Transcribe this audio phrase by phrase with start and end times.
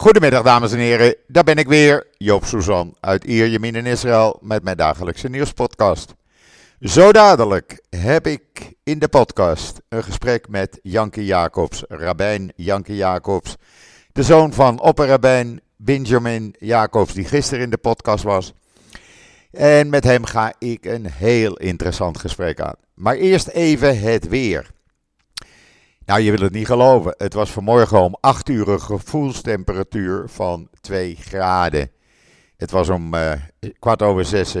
[0.00, 4.62] Goedemiddag dames en heren, daar ben ik weer, Joop Suzan uit Ierjemien in Israël met
[4.62, 6.14] mijn dagelijkse nieuwspodcast.
[6.80, 13.56] Zo dadelijk heb ik in de podcast een gesprek met Janke Jacobs, Rabijn Janke Jacobs,
[14.12, 18.52] de zoon van opperrabijn Benjamin Jacobs die gisteren in de podcast was.
[19.50, 22.76] En met hem ga ik een heel interessant gesprek aan.
[22.94, 24.70] Maar eerst even het weer.
[26.08, 27.14] Nou, je wil het niet geloven.
[27.16, 31.90] Het was vanmorgen om 8 uur gevoelstemperatuur van 2 graden.
[32.56, 33.32] Het was om uh,
[33.78, 34.56] kwart over 6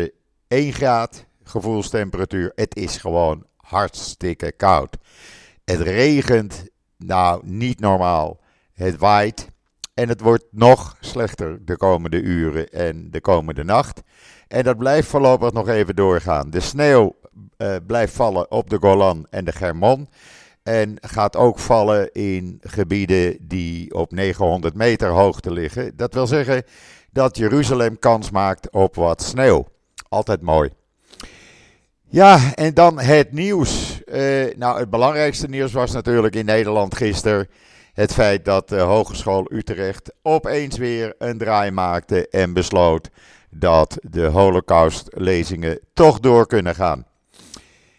[0.48, 2.52] 1 graad gevoelstemperatuur.
[2.54, 4.96] Het is gewoon hartstikke koud.
[5.64, 6.64] Het regent,
[6.96, 8.40] nou niet normaal.
[8.74, 9.48] Het waait
[9.94, 14.02] en het wordt nog slechter de komende uren en de komende nacht.
[14.48, 16.50] En dat blijft voorlopig nog even doorgaan.
[16.50, 17.16] De sneeuw
[17.58, 20.08] uh, blijft vallen op de Golan en de Germon.
[20.68, 25.92] En gaat ook vallen in gebieden die op 900 meter hoogte liggen.
[25.96, 26.62] Dat wil zeggen
[27.12, 29.66] dat Jeruzalem kans maakt op wat sneeuw.
[30.08, 30.70] Altijd mooi.
[32.08, 34.00] Ja, en dan het nieuws.
[34.06, 37.48] Uh, nou, het belangrijkste nieuws was natuurlijk in Nederland gisteren
[37.92, 43.10] het feit dat de Hogeschool Utrecht opeens weer een draai maakte en besloot
[43.50, 47.06] dat de Holocaust-lezingen toch door kunnen gaan.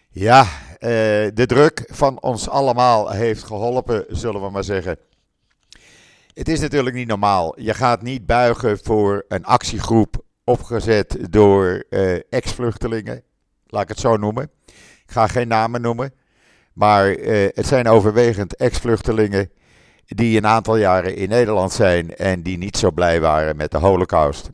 [0.10, 0.48] Ja,
[0.80, 4.98] de druk van ons allemaal heeft geholpen, zullen we maar zeggen.
[6.34, 7.62] Het is natuurlijk niet normaal.
[7.62, 13.24] Je gaat niet buigen voor een actiegroep opgezet door uh, ex-vluchtelingen.
[13.68, 14.52] Laat ik het zo noemen.
[15.06, 16.14] Ik ga geen namen noemen.
[16.74, 19.52] Maar uh, het zijn overwegend ex-vluchtelingen
[20.06, 23.78] die een aantal jaren in Nederland zijn en die niet zo blij waren met de
[23.78, 24.50] Holocaust.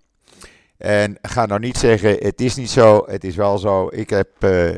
[0.77, 3.87] En ga nou niet zeggen, het is niet zo, het is wel zo.
[3.91, 4.75] Ik heb uh,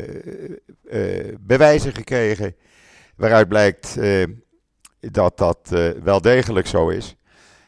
[0.83, 2.55] uh, bewijzen gekregen
[3.15, 4.25] waaruit blijkt uh,
[4.99, 5.59] dat dat
[6.03, 7.15] wel degelijk zo is.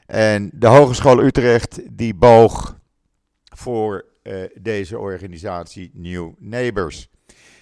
[0.05, 2.77] En de Hogeschool Utrecht die boog
[3.55, 4.05] voor
[4.61, 7.09] deze organisatie New Neighbors.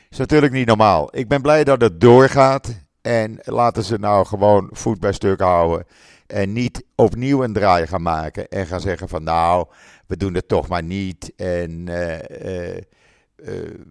[0.10, 1.18] Is natuurlijk niet normaal.
[1.18, 2.86] Ik ben blij dat het doorgaat.
[3.02, 5.86] En laten ze nou gewoon voet bij stuk houden.
[6.28, 8.48] En niet opnieuw een draai gaan maken.
[8.48, 9.68] En gaan zeggen van nou,
[10.08, 11.34] we doen het toch maar niet.
[11.36, 12.82] En uh, uh, uh,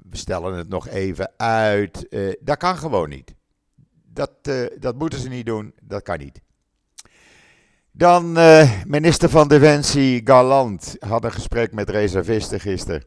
[0.09, 2.07] we stellen het nog even uit.
[2.41, 3.35] dat kan gewoon niet.
[4.13, 4.31] Dat,
[4.79, 5.75] dat moeten ze niet doen.
[5.83, 6.41] Dat kan niet.
[7.91, 8.33] Dan
[8.87, 13.05] minister van Defensie Galant had een gesprek met reservisten gisteren.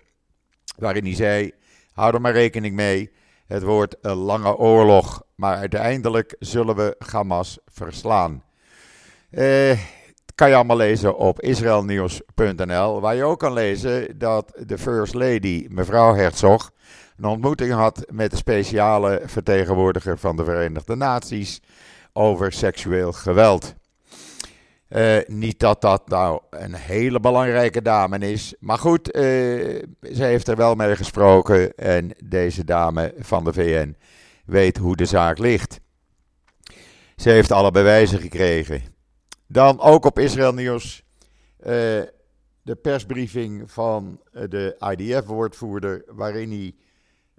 [0.77, 1.51] Waarin hij zei:
[1.91, 3.11] hou er maar rekening mee.
[3.49, 8.43] Het wordt een lange oorlog, maar uiteindelijk zullen we Hamas verslaan.
[9.29, 9.79] Eh,
[10.39, 15.65] kan je allemaal lezen op israelnieuws.nl, waar je ook kan lezen dat de First Lady,
[15.69, 16.71] mevrouw Herzog,
[17.17, 21.61] een ontmoeting had met de speciale vertegenwoordiger van de Verenigde Naties
[22.13, 23.75] over seksueel geweld.
[24.89, 28.55] Uh, niet dat dat nou een hele belangrijke dame is.
[28.59, 29.21] Maar goed, uh,
[30.13, 31.75] ze heeft er wel mee gesproken.
[31.75, 33.95] En deze dame van de VN
[34.45, 35.79] weet hoe de zaak ligt.
[37.15, 38.97] Ze heeft alle bewijzen gekregen.
[39.51, 41.03] Dan ook op Israël Nieuws.
[41.59, 41.65] Uh,
[42.61, 46.03] de persbriefing van de IDF-woordvoerder.
[46.07, 46.73] Waarin hij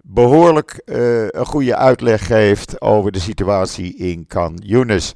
[0.02, 5.14] behoorlijk een goede uitleg geeft over de situatie in Kan Yunis.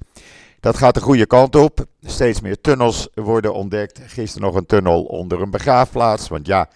[0.60, 1.84] Dat gaat de goede kant op.
[2.00, 4.00] Steeds meer tunnels worden ontdekt.
[4.06, 6.28] Gisteren nog een tunnel onder een begraafplaats.
[6.28, 6.69] Want ja,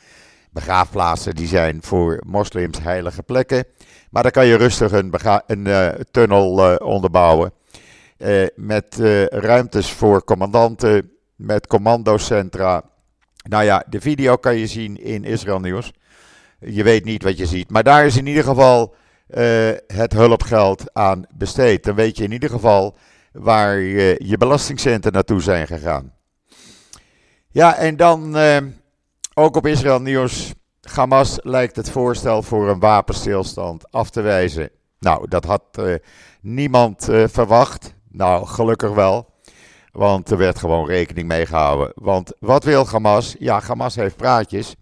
[0.50, 3.64] begraafplaatsen die zijn voor moslims heilige plekken.
[4.10, 5.12] Maar daar kan je rustig een,
[5.46, 7.52] een tunnel uh, onderbouwen.
[8.18, 8.96] Uh, met
[9.28, 12.82] ruimtes voor commandanten, met commandocentra.
[13.48, 15.92] Nou ja, de video kan je zien in Israël Nieuws.
[16.60, 17.70] Je weet niet wat je ziet.
[17.70, 18.94] Maar daar is in ieder geval
[19.86, 21.84] het hulpgeld aan besteed.
[21.84, 22.96] Dan weet je in ieder geval
[23.32, 26.12] waar je, belastingcenten naartoe zijn gegaan.
[27.48, 28.36] Ja, en dan
[29.34, 30.52] ook op Israël Nieuws.
[30.80, 34.70] Hamas lijkt het voorstel voor een wapenstilstand af te wijzen.
[34.98, 35.62] Nou, dat had
[36.40, 37.96] niemand verwacht.
[38.10, 39.36] Nou, gelukkig wel.
[39.92, 41.92] Want er werd gewoon rekening mee gehouden.
[41.94, 43.36] Want wat wil Hamas?
[43.38, 44.74] Ja, Hamas heeft praatjes.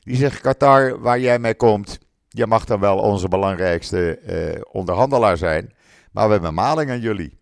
[0.00, 1.98] Die zegt: Qatar, waar jij mee komt,
[2.28, 5.72] je mag dan wel onze belangrijkste onderhandelaar zijn.
[6.12, 7.38] Maar we hebben maling aan jullie.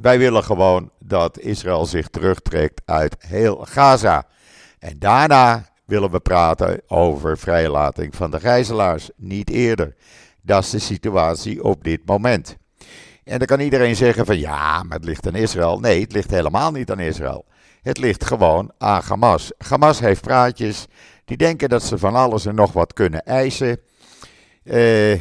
[0.00, 4.26] Wij willen gewoon dat Israël zich terugtrekt uit heel Gaza.
[4.78, 9.96] En daarna willen we praten over vrijlating van de gijzelaars, niet eerder.
[10.42, 12.56] Dat is de situatie op dit moment.
[13.28, 15.80] En dan kan iedereen zeggen van ja, maar het ligt aan Israël.
[15.80, 17.44] Nee, het ligt helemaal niet aan Israël.
[17.82, 19.52] Het ligt gewoon aan Hamas.
[19.58, 20.86] Hamas heeft praatjes.
[21.24, 23.80] Die denken dat ze van alles en nog wat kunnen eisen.
[24.64, 25.20] Uh,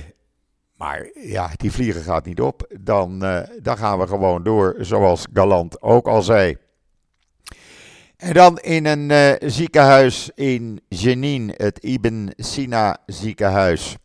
[0.75, 2.75] maar ja, die vliegen gaat niet op.
[2.79, 6.57] Dan, uh, dan gaan we gewoon door, zoals Galant ook al zei.
[8.17, 13.97] En dan in een uh, ziekenhuis in Jenin, het Ibn Sina ziekenhuis.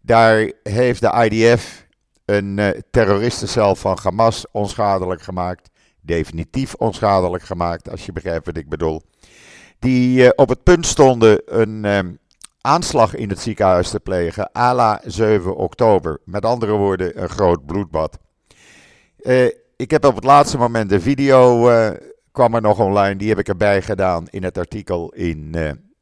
[0.00, 1.82] Daar heeft de IDF
[2.32, 5.70] een uh, terroristencel van Hamas onschadelijk gemaakt.
[6.00, 9.02] Definitief onschadelijk gemaakt, als je begrijpt wat ik bedoel.
[9.78, 12.18] Die uh, op het punt stonden een um,
[12.60, 16.20] aanslag in het ziekenhuis te plegen, à la 7 oktober.
[16.24, 18.18] Met andere woorden, een groot bloedbad.
[19.76, 21.70] ik heb op het laatste moment de video
[22.32, 23.16] kwam er nog online.
[23.16, 25.56] Die heb ik erbij gedaan in het artikel in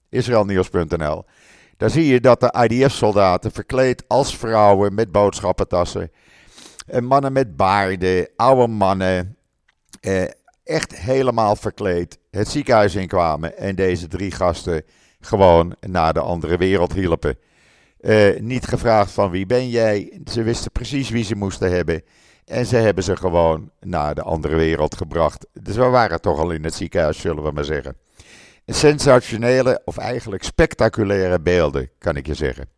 [0.08, 1.24] israelnieuws.nl.
[1.80, 6.10] Daar zie je dat de IDF-soldaten verkleed als vrouwen met boodschappentassen.
[6.90, 9.36] Uh, mannen met baarden, oude mannen.
[10.00, 10.22] Uh,
[10.64, 13.56] echt helemaal verkleed het ziekenhuis inkwamen.
[13.56, 14.82] En deze drie gasten
[15.20, 17.38] gewoon naar de andere wereld hielpen.
[18.38, 20.20] niet gevraagd van wie ben jij.
[20.24, 22.02] Ze wisten precies wie ze moesten hebben.
[22.44, 25.46] En ze hebben ze gewoon naar de andere wereld gebracht.
[25.52, 27.96] Dus we waren toch al in het ziekenhuis, zullen we maar zeggen.
[28.75, 32.69] Sensationele, of eigenlijk spectaculaire beelden, kan ik je zeggen.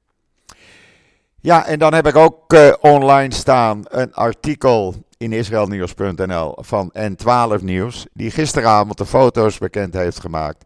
[1.41, 7.63] Ja, en dan heb ik ook uh, online staan een artikel in israelnieuws.nl van N12
[7.63, 10.65] Nieuws, die gisteravond de foto's bekend heeft gemaakt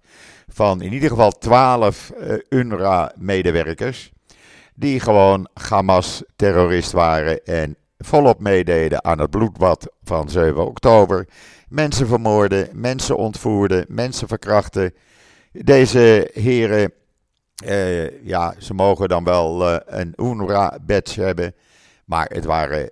[0.48, 4.10] van in ieder geval 12 uh, eh, UNRWA-medewerkers,
[4.74, 11.28] die gewoon Hamas-terrorist waren en volop meededen aan het bloedbad van 7 oktober.
[11.68, 14.94] Mensen vermoorden, mensen ontvoerden, mensen verkrachten.
[15.64, 16.92] Deze heren,
[17.64, 21.54] eh, ja, ze mogen dan wel uh, een UNRWA-badge hebben,
[22.04, 22.90] maar het waren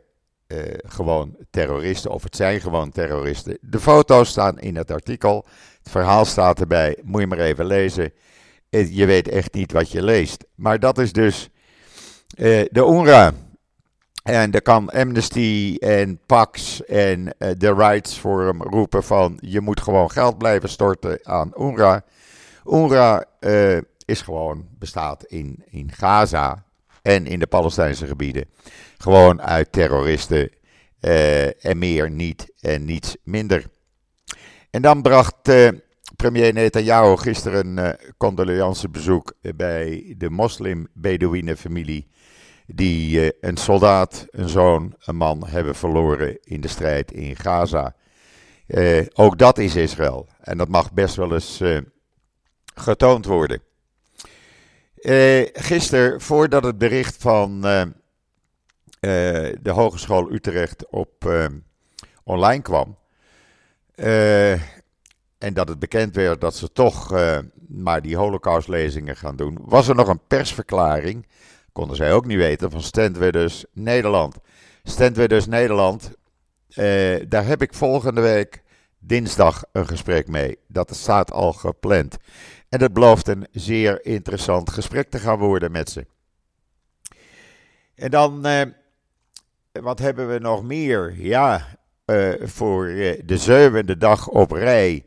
[0.48, 3.58] uh, gewoon terroristen, of het zijn gewoon terroristen.
[3.60, 5.46] De foto's staan in het artikel,
[5.82, 8.12] het verhaal staat erbij, moet je maar even lezen.
[8.68, 10.44] Je weet echt niet wat je leest.
[10.54, 11.50] Maar dat is dus
[12.36, 13.32] de UNRWA.
[14.22, 20.10] En dan kan Amnesty en Pax en de Rights Forum roepen van je moet gewoon
[20.10, 22.04] geld blijven storten aan UNRWA.
[22.66, 26.64] UNRWA uh, is gewoon, bestaat in, in Gaza
[27.02, 28.44] en in de Palestijnse gebieden.
[28.98, 30.50] Gewoon uit terroristen
[31.00, 33.64] uh, en meer niet en niets minder.
[34.70, 35.42] En dan bracht
[36.16, 42.08] premier Netanyahu gisteren een condoleancebezoek bij de moslim-Bedouine familie
[42.66, 47.94] die uh, een soldaat, een zoon, een man hebben verloren in de strijd in Gaza.
[48.66, 50.28] Uh, ook dat is Israël.
[50.40, 51.78] En dat mag best wel eens uh,
[52.74, 53.60] getoond worden.
[55.52, 57.60] gisteren, voordat het bericht van
[59.60, 61.32] de Hogeschool Utrecht op
[62.24, 62.96] online kwam.
[65.38, 67.10] en dat het bekend werd dat ze toch
[67.68, 69.58] maar die holocaustlezingen gaan doen.
[69.60, 71.26] Was er nog een persverklaring
[71.74, 74.36] konden zij ook niet weten, van Stentwidders Nederland.
[74.82, 76.10] Stentwidders Nederland,
[76.68, 78.62] eh, daar heb ik volgende week
[78.98, 80.58] dinsdag een gesprek mee.
[80.66, 82.16] Dat staat al gepland.
[82.74, 86.06] En het belooft een zeer interessant gesprek te gaan worden met ze.
[87.94, 88.62] En dan, eh,
[89.72, 91.14] wat hebben we nog meer?
[91.16, 91.66] Ja,
[92.06, 95.04] uh, voor uh, de zevende dag op rij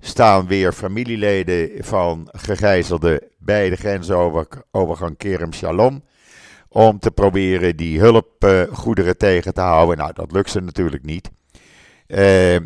[0.00, 6.04] staan weer familieleden van gegijzelden bij de grensovergang Kerem Shalom.
[6.68, 9.96] Om te proberen die hulpgoederen tegen te houden.
[9.96, 11.30] Nou, dat lukt ze natuurlijk niet.
[12.06, 12.56] Uh,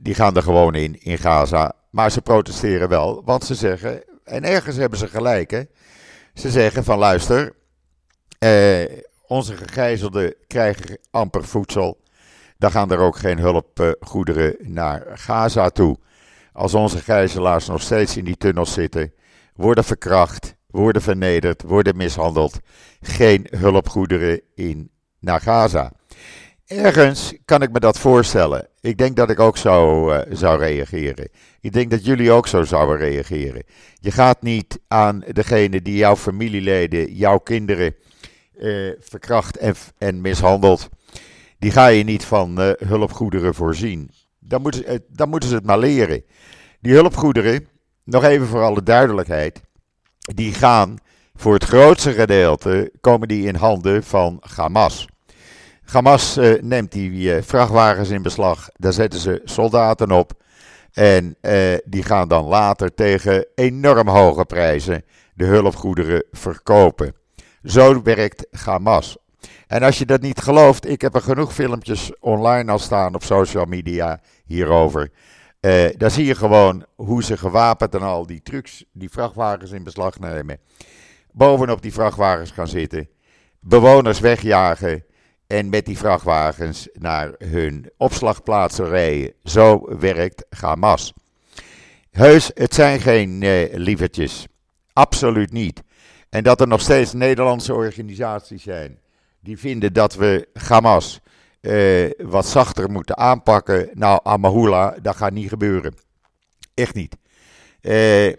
[0.00, 1.78] die gaan er gewoon in, in Gaza.
[1.90, 5.62] Maar ze protesteren wel, want ze zeggen, en ergens hebben ze gelijk, hè.
[6.34, 7.52] Ze zeggen van luister,
[8.38, 8.84] uh,
[9.26, 12.00] onze gegijzelden krijgen amper voedsel.
[12.58, 15.98] Dan gaan er ook geen hulpgoederen naar Gaza toe.
[16.52, 19.12] Als onze gijzelaars nog steeds in die tunnels zitten,
[19.54, 22.60] worden verkracht, worden vernederd, worden mishandeld.
[23.00, 25.92] Geen hulpgoederen in naar Gaza.
[26.70, 28.68] Ergens kan ik me dat voorstellen.
[28.80, 31.28] Ik denk dat ik ook zo uh, zou reageren.
[31.60, 33.62] Ik denk dat jullie ook zo zouden reageren.
[34.00, 37.94] Je gaat niet aan degene die jouw familieleden, jouw kinderen
[38.58, 40.88] uh, verkracht en, en mishandelt.
[41.58, 44.10] Die ga je niet van uh, hulpgoederen voorzien.
[44.38, 46.24] Dan moeten, dan moeten ze het maar leren.
[46.80, 47.68] Die hulpgoederen,
[48.04, 49.60] nog even voor alle duidelijkheid,
[50.18, 50.98] die gaan
[51.34, 55.06] voor het grootste gedeelte komen die in handen van Hamas.
[55.90, 60.32] Hamas uh, neemt die uh, vrachtwagens in beslag, daar zetten ze soldaten op
[60.92, 65.04] en uh, die gaan dan later tegen enorm hoge prijzen
[65.34, 67.14] de hulpgoederen verkopen.
[67.64, 69.16] Zo werkt Hamas.
[69.66, 73.22] En als je dat niet gelooft, ik heb er genoeg filmpjes online al staan op
[73.22, 75.10] social media hierover.
[75.96, 80.18] Daar zie je gewoon hoe ze gewapend en al die trucks, die vrachtwagens in beslag
[80.18, 80.58] nemen.
[81.32, 83.08] Bovenop die vrachtwagens gaan zitten.
[83.60, 85.04] Bewoners wegjagen.
[85.50, 89.32] En met die vrachtwagens naar hun opslagplaatsen rijden.
[89.44, 91.12] Zo werkt Hamas.
[92.10, 94.46] Heus, het zijn geen uh, lievertjes.
[94.92, 95.82] Absoluut niet.
[96.28, 98.98] En dat er nog steeds Nederlandse organisaties zijn
[99.40, 101.20] die vinden dat we Hamas
[101.60, 103.88] uh, wat zachter moeten aanpakken.
[103.92, 105.94] Nou, Amahula, dat gaat niet gebeuren.
[106.74, 107.16] Echt niet.
[107.82, 108.32] Uh,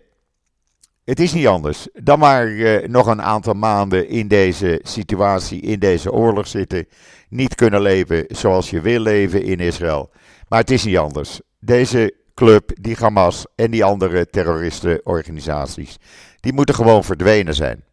[1.03, 5.79] het is niet anders dan maar uh, nog een aantal maanden in deze situatie, in
[5.79, 6.88] deze oorlog zitten.
[7.29, 10.10] Niet kunnen leven zoals je wil leven in Israël.
[10.48, 11.41] Maar het is niet anders.
[11.60, 15.98] Deze club, die Hamas en die andere terroristenorganisaties,
[16.39, 17.84] die moeten gewoon verdwenen zijn.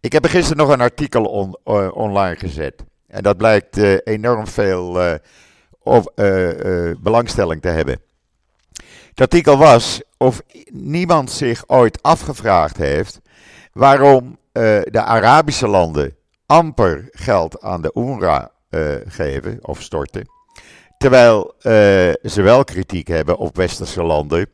[0.00, 2.84] Ik heb er gisteren nog een artikel uh, online gezet.
[3.06, 5.18] En dat blijkt uh, enorm veel
[5.82, 6.04] of,
[6.98, 8.00] belangstelling te hebben.
[9.20, 13.20] Artikel was of niemand zich ooit afgevraagd heeft
[13.72, 18.50] waarom de Arabische landen amper geld aan de UNRWA
[19.06, 20.28] geven of storten.
[20.98, 21.54] Terwijl
[22.22, 24.46] ze wel kritiek hebben op westerse landen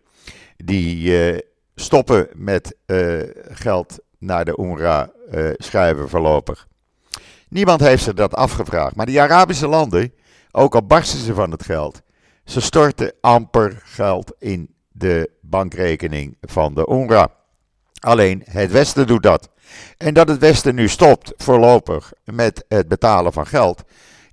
[0.56, 1.42] die
[1.75, 2.76] stoppen met
[3.50, 5.11] geld naar de UNRWA
[5.56, 6.66] schuiven voorlopig.
[7.49, 8.96] Niemand heeft zich dat afgevraagd.
[8.96, 10.12] Maar die Arabische landen,
[10.50, 12.02] ook al barsten ze van het geld,
[12.47, 17.31] ze storten amper geld in de bankrekening van de UNRWA.
[18.00, 19.49] Alleen het Westen doet dat.
[19.97, 23.85] En dat het Westen nu stopt voorlopig met het betalen van geld,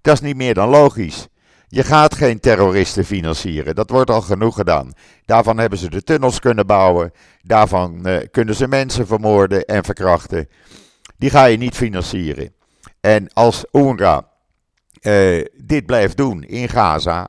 [0.01, 1.27] dat is niet meer dan logisch.
[1.67, 3.75] Je gaat geen terroristen financieren.
[3.75, 4.93] Dat wordt al genoeg gedaan.
[5.25, 7.11] Daarvan hebben ze de tunnels kunnen bouwen.
[7.41, 10.49] Daarvan uh, kunnen ze mensen vermoorden en verkrachten.
[11.17, 12.53] Die ga je niet financieren.
[13.01, 14.27] En als UNRWA
[15.01, 17.27] uh, dit blijft doen in Gaza.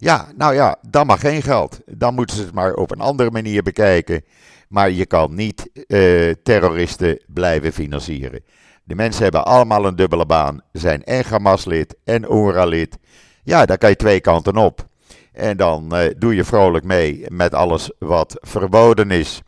[0.00, 1.80] Ja, nou ja, dan mag geen geld.
[1.86, 4.24] Dan moeten ze het maar op een andere manier bekijken.
[4.68, 8.44] Maar je kan niet uh, terroristen blijven financieren.
[8.84, 10.60] De mensen hebben allemaal een dubbele baan.
[10.72, 12.98] Zijn en Hamas-lid en UNRWA-lid.
[13.42, 14.86] Ja, daar kan je twee kanten op.
[15.32, 19.42] En dan uh, doe je vrolijk mee met alles wat verboden is.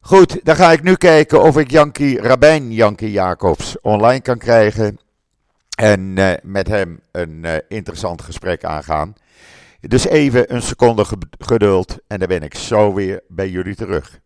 [0.00, 4.98] Goed, dan ga ik nu kijken of ik Jankie Rabijn Jankie Jacobs online kan krijgen.
[5.78, 9.14] En uh, met hem een uh, interessant gesprek aangaan.
[9.80, 11.04] Dus even een seconde
[11.38, 14.20] geduld en dan ben ik zo weer bij jullie terug.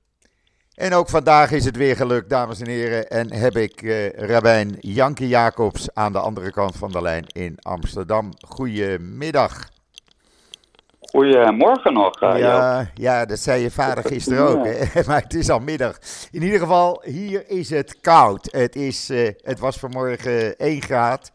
[0.75, 3.09] En ook vandaag is het weer gelukt, dames en heren.
[3.09, 7.59] En heb ik uh, Rabijn Janke Jacobs aan de andere kant van de lijn in
[7.63, 8.31] Amsterdam.
[8.49, 9.69] Goedemiddag.
[11.01, 12.23] Goedemorgen nog.
[12.23, 15.01] Uh, ja, ja, dat zei je vader gisteren ook, hè?
[15.07, 15.99] maar het is al middag.
[16.31, 18.49] In ieder geval, hier is het koud.
[18.51, 21.33] Het, is, uh, het was vanmorgen 1 graad.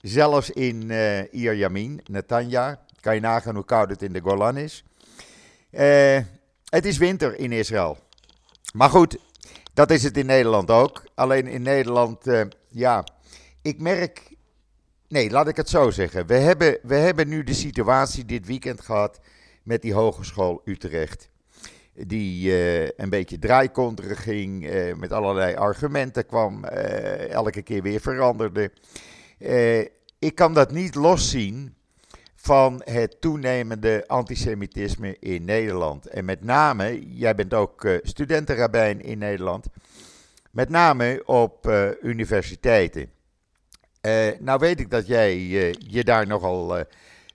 [0.00, 2.80] Zelfs in uh, Iyar Yamin, Netanya.
[3.00, 4.84] Kan je nagaan hoe koud het in de Golan is.
[6.64, 7.98] het is winter in Israël.
[8.72, 9.18] Maar goed,
[9.74, 11.04] dat is het in Nederland ook.
[11.14, 13.04] Alleen in Nederland, uh, ja,
[13.62, 14.36] ik merk.
[15.08, 16.26] Nee, laat ik het zo zeggen.
[16.26, 19.20] We hebben, we hebben nu de situatie dit weekend gehad
[19.62, 21.28] met die Hogeschool Utrecht.
[21.94, 22.52] Die
[22.96, 28.70] een beetje draaikonterig ging, met allerlei argumenten kwam, elke keer weer veranderde.
[30.18, 31.76] Ik kan dat niet loszien
[32.34, 36.06] van het toenemende antisemitisme in Nederland.
[36.06, 39.66] En met name, jij bent ook uh, studentenrabijn in Nederland,
[40.50, 43.10] met name op uh, universiteiten.
[44.38, 45.38] Nou weet ik dat jij
[45.78, 46.84] je daar nogal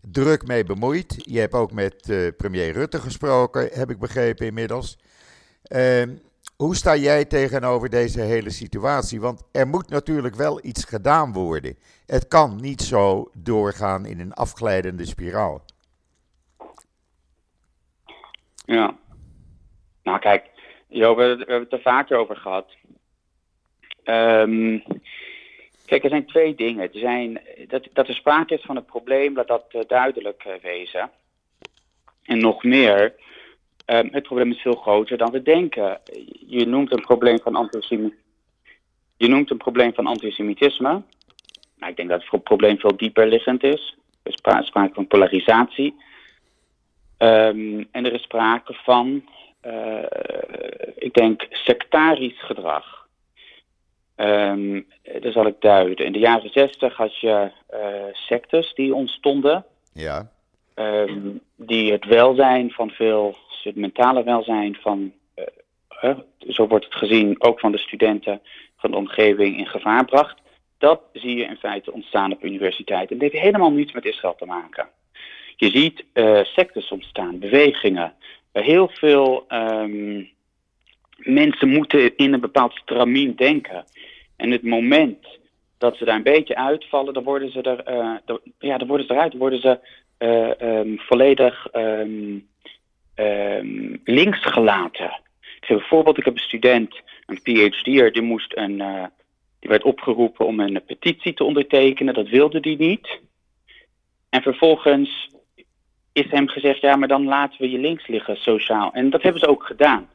[0.02, 1.16] druk mee bemoeit.
[1.18, 1.96] Je hebt ook met
[2.38, 4.98] premier Rutte gesproken, heb ik begrepen inmiddels.
[6.64, 9.22] Ehm, hoe sta jij tegenover deze hele situatie?
[9.22, 11.78] Want er moet natuurlijk wel iets gedaan worden.
[12.06, 15.62] Het kan niet zo doorgaan in een afglijdende spiraal.
[18.66, 18.98] Ja.
[20.04, 20.52] Nou kijk,
[20.88, 22.76] Jo, we, hebben het er vaker over gehad.
[24.04, 24.84] Um,
[25.86, 26.94] kijk, er zijn twee dingen.
[26.94, 30.54] Er zijn, dat, dat er sprake is van een probleem, dat dat uh, duidelijk uh,
[30.62, 31.12] wezen.
[32.24, 33.16] En nog meer,
[33.86, 36.00] um, het probleem is veel groter dan we denken.
[36.48, 38.22] Je noemt een probleem van antisemitisme.
[39.18, 41.02] Je noemt een probleem van antisemitisme.
[41.78, 43.98] Maar ik denk dat het probleem veel dieper liggend is.
[44.24, 45.96] Er is sprake van polarisatie.
[47.18, 49.26] Um, en er is sprake van,
[49.66, 50.04] uh,
[50.96, 53.08] ik denk, sectarisch gedrag.
[54.16, 54.88] Um,
[55.22, 56.06] dat zal ik duiden.
[56.06, 59.66] In de jaren zestig had je uh, sectes die ontstonden.
[59.94, 60.32] Ja.
[60.76, 65.14] Um, die het welzijn van veel, het mentale welzijn van,
[66.04, 68.42] uh, zo wordt het gezien, ook van de studenten
[68.78, 70.42] van de omgeving in gevaar bracht.
[70.78, 73.16] Dat zie je in feite ontstaan op universiteiten.
[73.20, 74.90] Het heeft helemaal niets met Israël te maken.
[75.56, 78.14] Je ziet uh, sectes ontstaan, bewegingen.
[78.54, 80.30] Uh, heel veel um,
[81.18, 83.86] mensen moeten in een bepaald stramien denken.
[84.36, 85.28] En het moment
[85.78, 87.84] dat ze daar een beetje uitvallen, dan worden ze er,
[88.60, 89.80] ja, dan worden ze eruit, dan worden ze
[90.18, 92.48] um, volledig um,
[93.16, 95.22] ehm, links gelaten.
[95.42, 99.06] Ik geef een voorbeeld, ik heb een student, een PhD'er, die moest een, uh,
[99.60, 102.14] die werd opgeroepen om een petitie te ondertekenen.
[102.14, 103.20] Dat wilde die niet.
[104.30, 105.30] En vervolgens
[106.14, 108.94] is hem gezegd, ja, maar dan laten we je links liggen sociaal.
[108.94, 110.10] En dat hebben ze ook gedaan.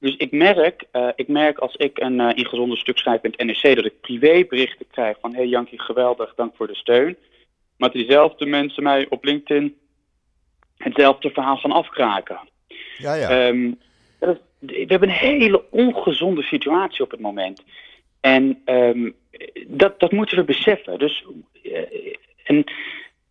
[0.00, 3.46] Dus ik merk, uh, ik merk als ik een uh, ingezonde stuk schrijf in het
[3.46, 7.16] NRC, dat ik privéberichten krijg van, hé hey Jankie, geweldig, dank voor de steun.
[7.76, 9.76] Maar dat diezelfde mensen mij op LinkedIn
[10.76, 12.48] hetzelfde verhaal gaan afkraken.
[12.98, 13.48] Ja, ja.
[13.48, 13.78] Um,
[14.58, 17.62] we hebben een hele ongezonde situatie op het moment.
[18.20, 19.14] En um,
[19.66, 20.98] dat, dat moeten we beseffen.
[20.98, 21.24] Dus,
[21.62, 21.78] uh,
[22.44, 22.64] en,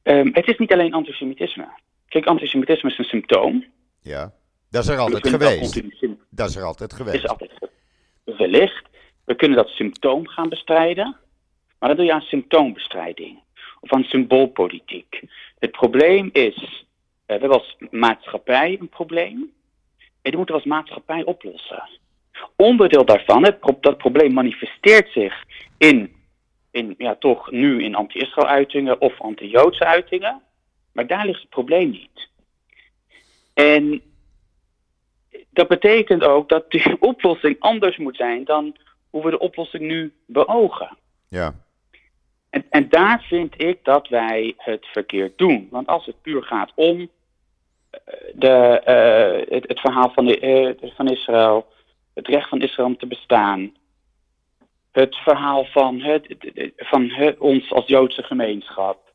[0.03, 1.67] um, het is niet alleen antisemitisme.
[2.07, 3.65] Kijk, antisemitisme is een symptoom.
[4.01, 4.33] Ja,
[4.69, 5.81] dat is er altijd geweest.
[6.29, 7.15] Dat is er altijd geweest.
[7.15, 7.51] Is altijd
[8.23, 8.85] wellicht.
[9.25, 11.17] We kunnen dat symptoom gaan bestrijden.
[11.79, 13.39] Maar dan doe je aan symptoombestrijding.
[13.85, 15.21] Aan symboolpolitiek.
[15.59, 16.63] Het probleem is, uh,
[17.25, 19.51] we hebben als maatschappij een probleem.
[20.21, 21.89] En die moeten we als maatschappij oplossen.
[22.55, 25.43] Onderdeel daarvan, het, dat probleem manifesteert zich
[25.77, 26.15] in,
[26.71, 30.41] in ja, toch nu in anti-Israël uitingen of anti-Joodse uitingen.
[30.91, 32.29] Maar daar ligt het probleem niet.
[33.53, 34.01] En
[35.49, 38.75] dat betekent ook dat die oplossing anders moet zijn dan
[39.09, 40.97] hoe we de oplossing nu beogen.
[41.27, 41.53] Ja.
[42.53, 45.67] En, en daar vind ik dat wij het verkeerd doen.
[45.71, 47.09] Want als het puur gaat om
[48.33, 50.41] de, uh, het, verhaal van, de,
[50.81, 51.67] uh, van Israël,
[52.13, 53.75] het recht van Israël om te bestaan,
[54.91, 56.35] het verhaal van, het,
[56.77, 59.13] van het, ons als Joodse gemeenschap,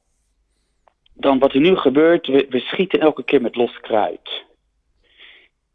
[1.13, 4.45] dan wat er nu gebeurt, we, schieten elke keer met los kruid.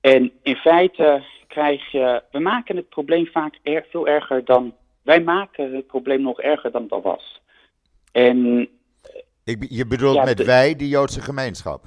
[0.01, 5.75] En in feite krijg je, we maken het probleem vaak veel erger dan, wij maken
[5.75, 7.41] het probleem nog erger dan het al was.
[8.13, 8.69] En,
[9.43, 11.83] Ik, je bedoelt ja, met de, wij, de Joodse gemeenschap?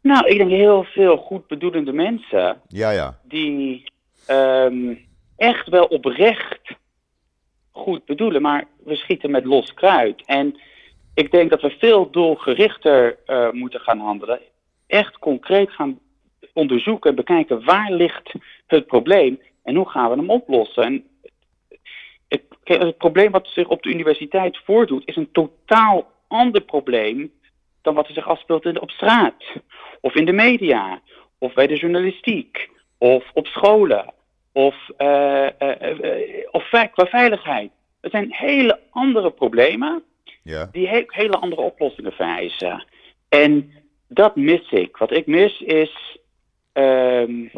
[0.00, 2.60] Nou, ik denk heel veel goed bedoelende mensen.
[2.68, 3.18] Ja, ja.
[3.22, 3.84] Die
[4.30, 5.06] um,
[5.36, 6.76] echt wel oprecht
[7.70, 10.22] goed bedoelen, maar we schieten met los kruid.
[10.26, 10.60] En
[11.14, 14.40] ik denk dat we veel doelgerichter uh, moeten gaan handelen.
[14.86, 15.98] Echt concreet gaan
[16.52, 18.32] onderzoeken en bekijken waar ligt
[18.66, 20.82] het probleem en hoe gaan we hem oplossen.
[20.82, 21.04] En
[22.68, 27.32] het, het probleem wat zich op de universiteit voordoet is een totaal ander probleem
[27.82, 29.44] dan wat er zich afspeelt op straat.
[30.00, 31.00] Of in de media.
[31.38, 32.70] Of bij de journalistiek.
[32.98, 34.12] Of op scholen.
[34.52, 37.70] Of, uh, uh, uh, of qua veiligheid.
[38.00, 40.02] Het zijn hele andere problemen.
[40.42, 40.68] Ja.
[40.72, 42.84] Die he hele andere oplossingen vereisen.
[43.28, 43.72] En
[44.08, 44.96] dat mis ik.
[44.96, 46.18] Wat ik mis is
[46.72, 47.50] um,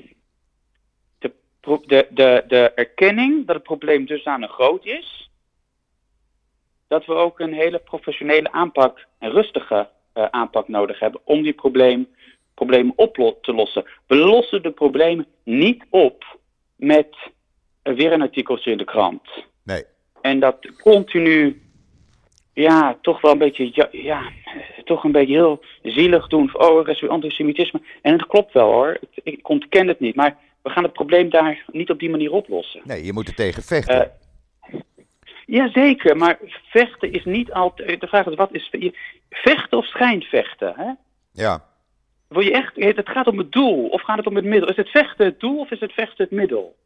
[1.61, 5.31] de, de, de, erkenning dat het probleem dusdanig groot is.
[6.89, 11.53] Dat we ook een hele professionele aanpak en rustige uh, aanpak nodig hebben om die
[11.53, 12.09] probleem,
[12.55, 13.85] problemen op te lossen.
[14.07, 16.39] We lossen de problemen niet op
[16.77, 17.17] met
[17.85, 19.29] uh, weer een artikeltje in de krant.
[19.63, 19.85] Nee.
[20.21, 21.63] En dat continu,
[22.53, 24.23] ja, toch wel een beetje, ja, ja
[24.85, 26.51] toch een beetje heel zielig doen.
[26.53, 27.81] oh, er is weer antisemitisme.
[28.03, 30.15] En het klopt wel hoor, ik ontken het niet.
[30.15, 32.81] Maar we gaan het probleem daar niet op die manier oplossen.
[32.85, 33.97] Nee, je moet er tegen vechten.
[33.97, 34.81] Uh,
[35.47, 38.01] Jazeker, maar vechten is niet altijd.
[38.01, 38.71] De vraag is: wat is
[39.31, 40.73] vechten of schijnvechten?
[40.77, 40.93] Hè?
[41.33, 41.65] Ja.
[42.29, 44.69] Wil je echt, het gaat om het doel of gaat het om het middel?
[44.69, 46.77] Is het vechten het doel of is het vechten het middel?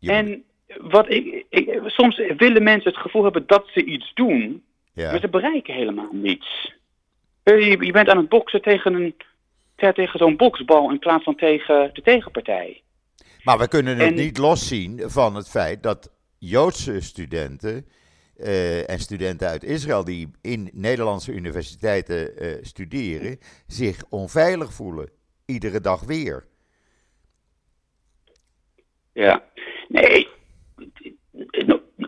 [0.00, 0.44] Je en
[0.80, 5.10] wat ik, ik, soms willen mensen het gevoel hebben dat ze iets doen, ja.
[5.10, 6.74] maar ze bereiken helemaal niets.
[7.42, 9.16] Je, je bent aan het boksen tegen, een,
[9.76, 12.82] tegen zo'n boksbal in plaats van tegen de tegenpartij.
[13.42, 17.86] Maar we kunnen het en, niet loszien van het feit dat Joodse studenten
[18.38, 25.10] uh, en studenten uit Israël die in Nederlandse universiteiten uh, studeren, zich onveilig voelen.
[25.46, 26.46] Iedere dag weer.
[29.12, 29.44] Ja,
[29.88, 30.28] nee,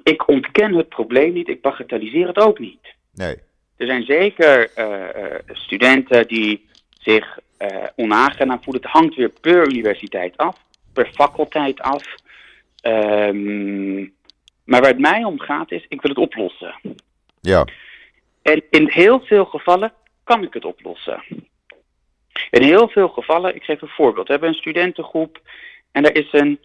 [0.03, 2.95] ik ontken het probleem niet, ik bagatelliseer het ook niet.
[3.13, 3.37] Nee.
[3.77, 7.39] Er zijn zeker uh, studenten die zich
[7.97, 8.83] onaangenaam voelen.
[8.83, 10.57] Het hangt weer per universiteit af,
[10.93, 12.15] per faculteit af.
[12.83, 14.17] Um,
[14.65, 16.75] maar waar het mij om gaat is, ik wil het oplossen.
[17.41, 17.67] Ja.
[18.43, 19.93] En in heel veel gevallen
[20.25, 21.23] kan ik het oplossen.
[22.51, 24.27] In heel veel gevallen, ik geef een voorbeeld.
[24.27, 25.41] We hebben een studentengroep
[25.93, 26.59] en er is een,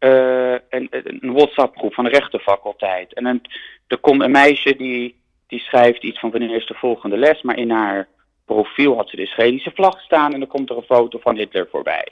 [0.00, 3.12] uh, een, een WhatsApp-groep van de rechtenfaculteit.
[3.12, 3.42] En een,
[3.86, 7.58] er komt een meisje die, die schrijft iets van wanneer is de volgende les, maar
[7.58, 8.08] in haar
[8.52, 11.68] profiel had ze de Israëlische vlag staan en dan komt er een foto van Hitler
[11.70, 12.08] voorbij.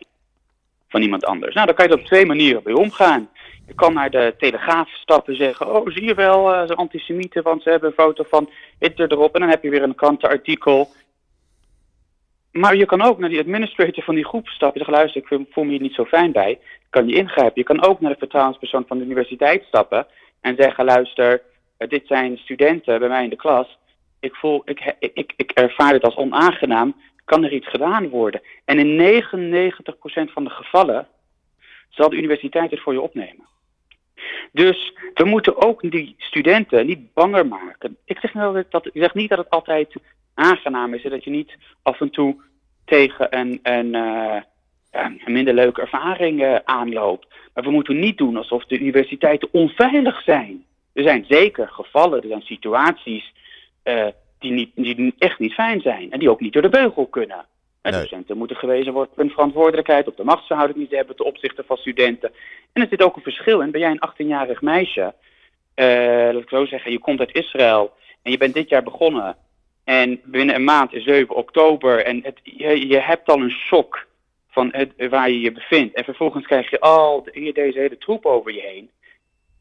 [0.88, 1.54] Van iemand anders.
[1.54, 3.28] Nou, dan kan je op twee manieren mee omgaan.
[3.66, 7.42] Je kan naar de Telegraaf stappen en zeggen: Oh, zie je wel, uh, ze antisemieten,
[7.42, 9.34] want ze hebben een foto van Hitler erop.
[9.34, 10.88] En dan heb je weer een krantenartikel.
[12.52, 15.46] Maar je kan ook naar die administrator van die groep stappen en zeggen, luister, ik
[15.50, 16.58] voel me hier niet zo fijn bij.
[16.90, 17.52] Kan je ingrijpen.
[17.54, 20.06] Je kan ook naar de vertrouwenspersoon van de universiteit stappen
[20.40, 21.42] en zeggen, luister,
[21.76, 23.78] eh, dit zijn studenten bij mij in de klas.
[24.20, 26.94] Ik, voel, ik, ik, ik ervaar het als onaangenaam.
[27.24, 28.40] Kan er iets gedaan worden?
[28.64, 31.08] En in 99% van de gevallen
[31.88, 33.48] zal de universiteit het voor je opnemen.
[34.52, 37.96] Dus we moeten ook die studenten niet banger maken.
[38.04, 38.32] Ik zeg,
[38.68, 39.94] dat, niet dat het altijd
[40.34, 41.02] aangenaam is.
[41.02, 42.36] dat je niet af en toe
[42.84, 43.94] tegen een, een,
[44.90, 47.26] een minder leuke ervaring uh, aanloopt.
[47.54, 50.64] Maar we moeten niet doen alsof de universiteiten onveilig zijn.
[50.92, 53.32] Er zijn zeker gevallen, er zijn situaties
[53.96, 54.06] uh,
[54.38, 56.12] die, niet, die echt niet fijn zijn.
[56.12, 57.44] En die ook niet door de beugel kunnen.
[57.82, 57.92] Nee.
[57.92, 61.64] Docenten moeten gewezen worden op hun verantwoordelijkheid, op de machtsverhouding die ze hebben ten opzichte
[61.66, 62.30] van studenten.
[62.72, 63.70] En er zit ook een verschil in.
[63.70, 65.14] Ben jij een 18-jarig meisje,
[65.76, 65.86] uh,
[66.32, 69.36] laat ik zo zeggen, je komt uit Israël en je bent dit jaar begonnen.
[69.84, 74.06] En binnen een maand is 7 oktober en het, je, je, hebt al een shock
[74.50, 75.94] van het, waar je je bevindt.
[75.94, 78.90] En vervolgens krijg je al de, deze hele troep over je heen.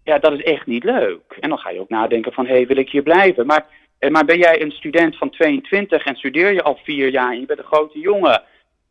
[0.04, 1.38] Ja, dat is echt niet leuk.
[1.40, 3.46] En dan ga je ook nadenken van, hé, hey, wil ik hier blijven?
[3.46, 7.32] Maar eh, maar ben jij een student van 22 en studeer je al vier jaar
[7.32, 8.44] en je bent een grote jongen,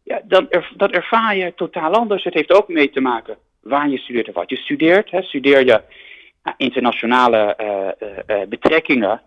[0.03, 2.25] ja, dan er, dat ervaar je totaal anders.
[2.25, 5.11] Het heeft ook mee te maken waar je studeert en wat je studeert.
[5.11, 5.23] Hè.
[5.23, 5.83] Studeer je
[6.43, 9.23] nou, internationale uh, uh, betrekkingen,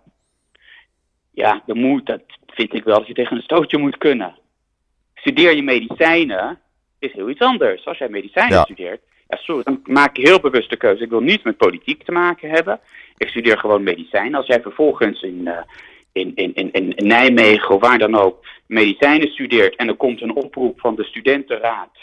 [1.32, 4.36] ja, dan moet, dat vind ik wel dat je tegen een stootje moet kunnen.
[5.14, 6.60] Studeer je medicijnen,
[7.00, 7.86] is heel iets anders.
[7.86, 8.64] Als jij medicijnen ja.
[8.64, 11.04] studeert, ja, sorry, dan maak je heel bewust de keuze.
[11.04, 12.80] Ik wil niets met politiek te maken hebben.
[13.22, 14.36] Ik studeer gewoon medicijn.
[14.36, 15.58] Als jij vervolgens in, uh,
[16.12, 20.36] in, in, in, in Nijmegen of waar dan ook medicijnen studeert en er komt een
[20.36, 21.98] oproep van de studentenraad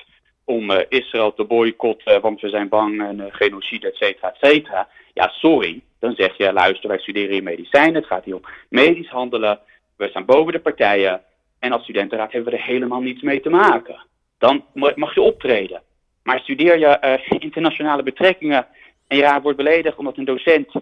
[0.45, 4.89] om uh, Israël te boycotten, want we zijn bang en genocide, et cetera, et cetera.
[5.15, 5.81] Ja, sorry.
[6.01, 9.61] Dan zeg je, luister, wij studeren hier medicijnen, het gaat hier om medisch handelen,
[9.97, 11.23] we staan boven de partijen
[11.59, 14.07] en als studentenraad hebben we er helemaal niets mee te maken.
[14.39, 15.83] Dan mag je optreden.
[16.23, 18.67] Maar studeer je internationale betrekkingen
[19.07, 20.73] en je wordt beledigd omdat een docent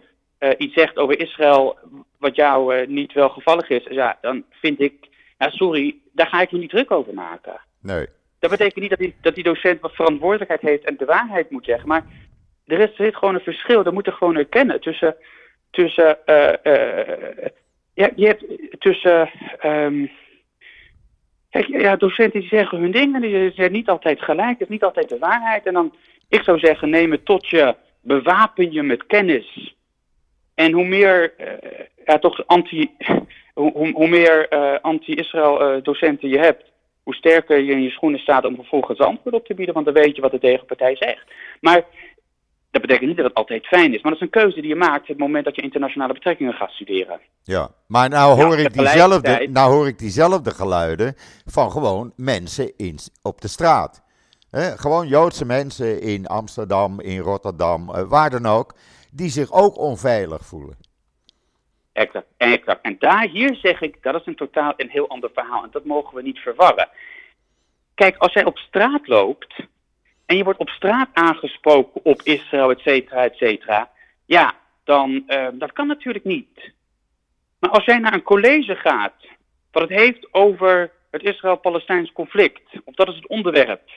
[0.41, 1.79] uh, iets zegt over Israël
[2.19, 6.41] wat jou uh, niet wel gevallig is, ja, dan vind ik, ja, sorry, daar ga
[6.41, 7.61] ik me niet druk over maken.
[7.81, 8.07] Nee.
[8.39, 11.65] Dat betekent niet dat die, dat die docent wat verantwoordelijkheid heeft en de waarheid moet
[11.65, 12.05] zeggen, maar
[12.67, 15.17] er is, er zit gewoon een verschil, dat moet er gewoon herkennen tussen,
[15.71, 16.53] tussen, uh,
[17.95, 18.45] ja, je hebt
[18.79, 19.31] tussen,
[19.65, 20.11] um,
[21.51, 24.85] kijk, ja, docenten die zeggen hun dingen, die zijn niet altijd gelijk, het is niet
[24.85, 25.67] altijd de waarheid.
[25.67, 25.95] En dan,
[26.29, 29.77] ik zou zeggen, neem het tot je, bewapen je met kennis
[30.57, 31.47] en hoe meer, uh,
[32.07, 32.91] ja, toch anti,
[33.55, 36.65] hoe, hoe meer uh, anti-Israël uh, docenten je hebt,
[37.03, 39.95] hoe sterker je in je schoenen staat om vervolgens antwoord op te bieden, want dan
[39.95, 41.25] weet je wat de tegenpartij zegt.
[41.61, 41.85] Maar
[42.71, 44.77] dat betekent niet dat het altijd fijn is, maar dat is een keuze die je
[44.77, 47.21] maakt op het moment dat je internationale betrekkingen gaat studeren.
[47.43, 51.15] Ja, maar nou hoor, ik, diezelfde, nou hoor ik diezelfde geluiden
[51.47, 54.03] van gewoon mensen in, op de straat.
[54.77, 58.75] gewoon Joodse mensen in Amsterdam, in Rotterdam, waar dan ook
[59.17, 60.77] die zich ook onveilig voelen.
[61.93, 62.81] Exact, exact.
[62.83, 65.63] En daar, hier zeg ik, dat is een totaal een heel ander verhaal.
[65.63, 66.89] En dat mogen we niet verwarren.
[67.95, 69.55] Kijk, als jij op straat loopt
[70.27, 73.91] en je wordt op straat aangesproken op Israël, et cetera, et cetera.
[74.25, 76.73] Ja, dan, uh, dat kan natuurlijk niet.
[77.59, 79.27] Maar als jij naar een college gaat,
[79.71, 83.91] wat het heeft over het Israël-Palestijns conflict, of dat is het onderwerp.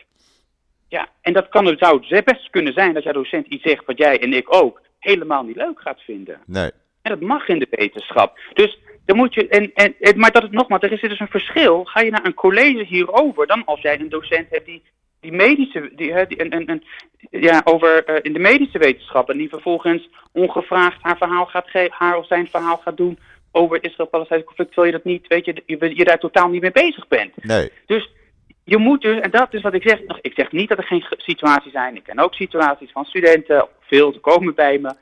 [0.88, 4.22] Ja, en dat kan, het best kunnen zijn dat jouw docent iets zegt wat jij
[4.22, 6.40] en ik ook helemaal niet leuk gaat vinden.
[6.46, 6.72] Nee.
[7.02, 8.40] En dat mag in de wetenschap.
[8.54, 9.48] Dus dan moet je.
[9.48, 11.84] En, en, maar dat is nogmaals, er is dus een verschil.
[11.84, 14.84] Ga je naar een college hierover dan als jij een docent hebt die.
[15.22, 16.84] Die medische, die, die, en, en,
[17.30, 19.30] ja, over uh, in de medische wetenschap.
[19.30, 23.20] En die vervolgens ongevraagd haar verhaal gaat geven, haar of zijn verhaal gaat doen
[23.52, 26.72] over Israël-Palestijnse conflict, terwijl je dat niet, weet je, je, je daar totaal niet mee
[26.72, 27.44] bezig bent.
[27.44, 27.72] Nee.
[27.86, 28.10] Dus
[28.70, 31.06] je moet dus, en dat is wat ik zeg, ik zeg niet dat er geen
[31.18, 31.96] situaties zijn.
[31.96, 34.94] Ik ken ook situaties van studenten, veel, ze komen bij me.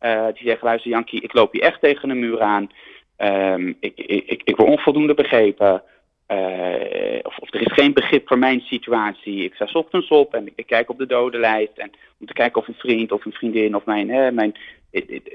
[0.00, 2.70] Uh, die zeggen, luister Jankie, ik loop hier echt tegen een muur aan.
[3.18, 5.82] Um, ik, ik, ik, word onvoldoende begrepen.
[6.28, 9.44] Uh, of, er is geen begrip voor mijn situatie.
[9.44, 11.76] Ik sta ochtends op en ik, kijk op de dodenlijst.
[11.78, 14.54] En om te kijken of een vriend of een vriendin of mijn, hè, mijn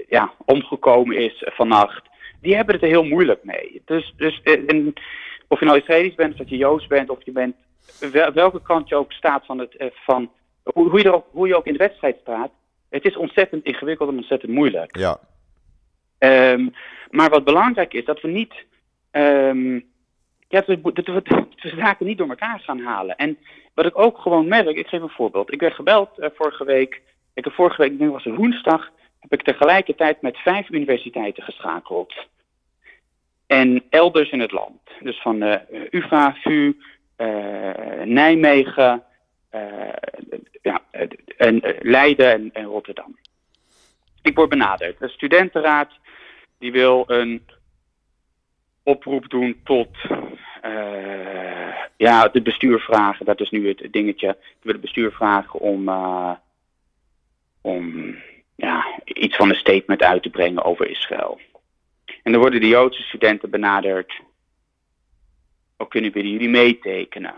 [0.09, 2.01] ja, omgekomen is vannacht.
[2.41, 3.81] Die hebben het er heel moeilijk mee.
[3.85, 4.41] Dus, dus
[5.47, 7.55] of je nou Israëlisch bent, of dat je Joods bent, of je bent
[8.33, 10.31] welke kant je ook staat van het, van
[10.63, 12.51] hoe, hoe, je er ook, hoe je ook in de wedstrijd staat,
[12.89, 14.97] het is ontzettend ingewikkeld en ontzettend moeilijk.
[14.97, 15.19] Ja.
[16.19, 16.73] Um,
[17.09, 18.53] maar wat belangrijk is, dat we niet.
[19.11, 19.87] Um,
[20.47, 23.15] ja, dat we, dat, we, dat we zaken niet door elkaar gaan halen.
[23.15, 23.37] En
[23.73, 25.53] wat ik ook gewoon merk, ik geef een voorbeeld.
[25.53, 27.01] Ik werd gebeld uh, vorige week.
[27.33, 31.43] Ik heb vorige week, ik denk was het woensdag, heb ik tegelijkertijd met vijf universiteiten
[31.43, 32.13] geschakeld.
[33.47, 34.81] En elders in het land.
[34.99, 35.55] Dus van uh,
[35.89, 36.73] UvA, VU,
[38.03, 39.03] Nijmegen,
[40.61, 40.81] ja,
[41.37, 43.17] en, Leiden en, Rotterdam.
[44.21, 44.99] Ik word benaderd.
[44.99, 45.91] De studentenraad
[46.57, 47.45] die wil een
[48.83, 49.89] oproep doen tot
[50.65, 53.25] uh, ja, het bestuur vragen.
[53.25, 54.37] Dat is nu het dingetje.
[54.39, 55.89] Die wil het bestuur vragen om,
[57.61, 58.15] om
[58.55, 61.39] ja, iets van een statement uit te brengen over Israël.
[62.23, 64.21] En dan worden de Joodse studenten benaderd.
[65.81, 67.33] Ook kunnen jullie meetekenen?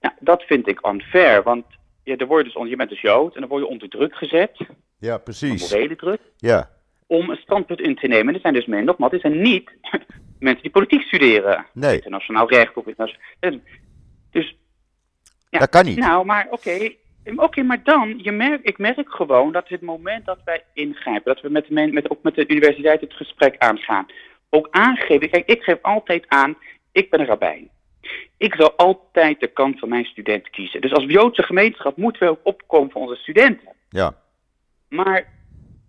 [0.00, 1.64] Nou, dat vind ik unfair, want
[2.04, 4.66] ja, er wordt dus, je bent dus Jood en dan word je onder druk gezet.
[4.98, 5.72] Ja, precies.
[5.72, 6.20] Morele druk.
[6.36, 6.70] Ja.
[7.06, 8.28] Om een standpunt in te nemen.
[8.28, 9.70] En er zijn dus meer, nogmaals, het zijn niet
[10.38, 11.66] mensen die politiek studeren.
[11.72, 11.94] Nee.
[11.94, 13.60] Internationaal recht of internationaal.
[14.30, 14.56] Dus.
[15.50, 15.98] Ja, dat kan niet.
[15.98, 16.92] Nou, maar oké.
[17.36, 21.42] Oké, maar dan, je merk, ik merk gewoon dat het moment dat wij ingrijpen, dat
[21.42, 24.06] we met, de, met, ook met de universiteit het gesprek aangaan,
[24.50, 25.30] ook aangeven.
[25.30, 26.56] Kijk, ik geef altijd aan,
[26.94, 27.70] ik ben een rabbijn.
[28.36, 30.80] Ik zal altijd de kant van mijn student kiezen.
[30.80, 33.68] Dus als Joodse gemeenschap moeten we ook opkomen voor onze studenten.
[33.88, 34.14] Ja.
[34.88, 35.32] Maar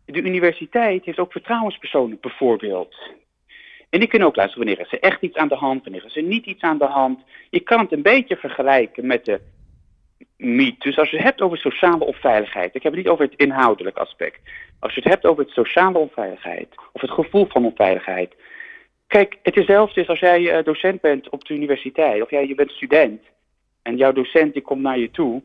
[0.06, 2.96] de universiteit heeft ook vertrouwenspersonen, bijvoorbeeld.
[3.90, 6.16] En die kunnen ook luisteren wanneer is er echt iets aan de hand, wanneer is
[6.16, 7.20] er niet iets aan de hand.
[7.50, 9.42] Je kan het een beetje vergelijken met de
[10.38, 10.82] MIET.
[10.82, 13.98] Dus als je het hebt over sociale onveiligheid, ik heb het niet over het inhoudelijk
[13.98, 14.40] aspect.
[14.80, 18.36] Als je het hebt over het sociale onveiligheid, of het gevoel van onveiligheid.
[19.08, 22.56] Kijk, het is zelfs als jij eh, docent bent op de universiteit, of jij je
[22.56, 23.22] bent student,
[23.82, 25.42] en jouw docent die komt naar je toe,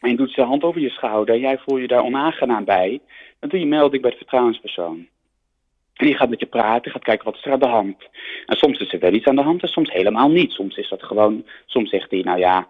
[0.00, 3.00] en doet zijn hand over je schouder, en jij voelt je daar onaangenaam bij,
[3.38, 5.06] dan doe je melding bij de vertrouwenspersoon.
[5.94, 8.08] En die gaat met je praten, gaat kijken wat is er aan de hand.
[8.46, 10.52] En soms is er wel iets aan de hand en soms helemaal niet.
[10.52, 12.68] Soms is dat gewoon, soms zegt hij, nou ja,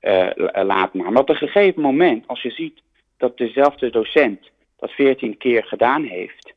[0.00, 0.30] uh,
[0.64, 1.12] laat maar.
[1.12, 2.82] Maar op een gegeven moment, als je ziet
[3.16, 6.54] dat dezelfde docent dat veertien keer gedaan heeft,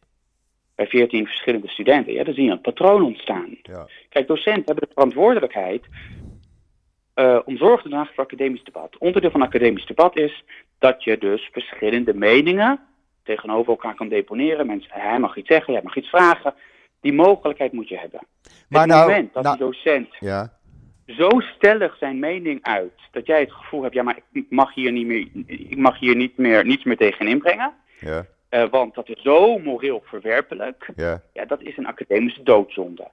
[0.80, 3.58] bij veertien verschillende studenten, ja, dan zie je een patroon ontstaan.
[3.62, 3.88] Ja.
[4.10, 5.86] Kijk, docenten hebben de verantwoordelijkheid
[7.16, 8.98] uh, om zorg te dragen voor academisch debat.
[8.98, 10.44] Onderdeel van academisch debat is
[10.78, 12.80] dat je dus verschillende meningen
[13.24, 14.68] tegenover elkaar kan deponeren.
[14.68, 16.54] Mensen, hij mag iets zeggen, jij mag iets vragen.
[17.02, 18.20] Die mogelijkheid moet je hebben.
[18.70, 20.54] Maar het nou, moment dat nou, de docent ja.
[21.06, 24.92] zo stellig zijn mening uit, dat jij het gevoel hebt, ja, maar ik mag hier
[24.92, 27.74] niet meer, ik mag hier niet meer, niets meer tegen inbrengen.
[28.00, 28.26] Ja.
[28.50, 30.90] Uh, want dat is zo moreel verwerpelijk.
[30.96, 31.22] Ja.
[31.34, 33.08] ja, dat is een academische doodzonde.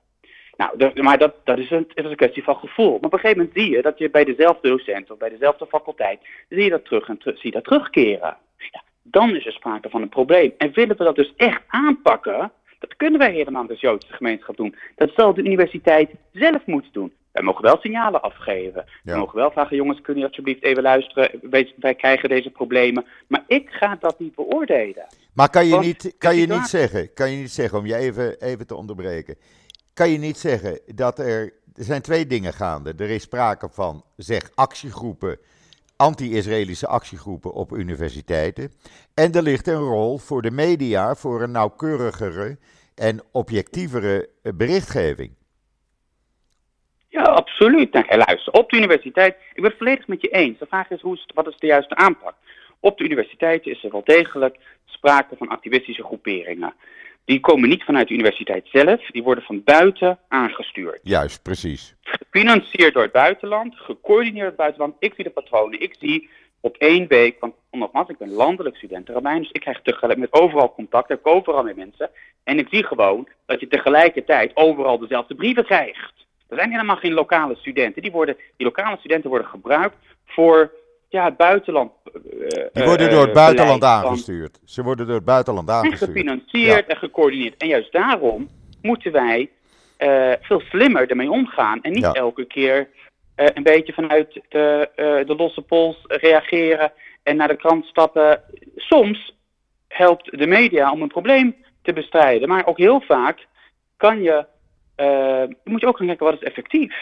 [0.57, 2.90] Nou, maar dat, dat, is een, dat is een kwestie van gevoel.
[2.90, 5.66] Maar op een gegeven moment zie je dat je bij dezelfde docent of bij dezelfde
[5.66, 8.37] faculteit, zie je dat, terug en zie dat terugkeren.
[8.57, 10.53] Ja, dan is er sprake van een probleem.
[10.59, 14.77] En willen we dat dus echt aanpakken, dat kunnen wij helemaal als Joodse gemeenschap doen.
[14.94, 17.12] Dat zal de universiteit zelf moeten doen.
[17.37, 18.85] Wij mogen wel signalen afgeven.
[19.03, 19.12] Ja.
[19.12, 21.31] We mogen wel vragen, jongens, kunnen jullie alsjeblieft even luisteren?
[21.51, 23.05] Wij, wij, krijgen deze problemen.
[23.29, 25.07] Maar ik ga dat niet beoordelen.
[25.35, 28.40] Maar kan je, niet, kan je niet zeggen, kan je niet zeggen, om je even,
[28.40, 29.37] even te onderbreken.
[29.94, 32.94] Kan je niet zeggen dat er, er zijn twee dingen gaande.
[32.96, 35.38] Er is sprake van, zeg, actiegroepen
[35.96, 38.72] anti-Israëlische actiegroepen op universiteiten.
[39.14, 42.59] En er ligt een rol voor de media voor een nauwkeurigere
[42.94, 45.35] en objectievere eh, berichtgeving.
[47.09, 47.92] Ja, absoluut.
[47.92, 50.59] Nou, luister, op de universiteit, ik ben het volledig met je eens.
[50.59, 52.35] De vraag is, hoe is wat is de juiste aanpak?
[52.81, 56.75] Op de universiteit is er wel degelijk sprake van activistische groeperingen.
[57.25, 61.01] Die komen niet vanuit de universiteit zelf, die worden van buiten aangestuurd.
[61.03, 61.95] Juist, precies.
[62.03, 64.95] Gefinancierd door het buitenland, gecoördineerd door het buitenland.
[64.99, 65.81] Ik zie de patronen.
[65.81, 66.29] Ik zie
[66.61, 70.75] op één week, want nogmaals, ik ben landelijk studentenrabbijn, dus ik krijg tegelijk met overal
[70.75, 72.11] contact, ik overal met mensen.
[72.45, 76.26] En ik zie gewoon dat je tegelijkertijd overal dezelfde brieven krijgt.
[76.49, 78.03] Er zijn helemaal geen lokale studenten.
[78.03, 80.73] Die, worden, die lokale studenten worden gebruikt voor
[81.09, 81.93] ja, het buitenland.
[82.15, 84.59] Uh, die worden door het buitenland aangestuurd.
[84.65, 86.01] Ze worden door het buitenland aangestuurd.
[86.01, 87.57] En gefinancierd en gecoördineerd.
[87.57, 88.49] En juist daarom
[88.83, 89.51] moeten wij
[89.99, 91.83] uh, veel slimmer ermee omgaan.
[91.83, 92.89] En niet elke keer
[93.37, 94.91] uh, een beetje vanuit de,
[95.27, 98.43] de losse pols reageren en naar de krant stappen.
[98.77, 99.35] Soms
[99.89, 102.49] helpt de media om een probleem te bestrijden.
[102.49, 103.47] Maar ook heel vaak
[103.97, 104.47] kan je,
[105.65, 106.95] moet je ook gaan kijken wat is effectief.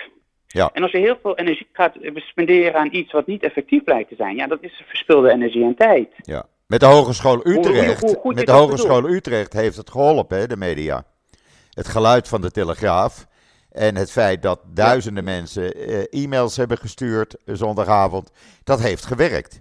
[0.47, 0.71] Ja.
[0.73, 4.15] En als je heel veel energie gaat spenderen aan iets wat niet effectief blijkt te
[4.15, 6.09] zijn, ja, dat is verspilde energie en tijd.
[6.17, 6.47] Ja.
[6.67, 11.05] Met de Hogeschool Utrecht, met de Hogeschool Utrecht heeft het geholpen, hè, de media.
[11.71, 13.27] Het geluid van de Telegraaf
[13.71, 18.31] en het feit dat duizenden mensen eh, e-mails hebben gestuurd zondagavond,
[18.65, 19.61] dat heeft gewerkt.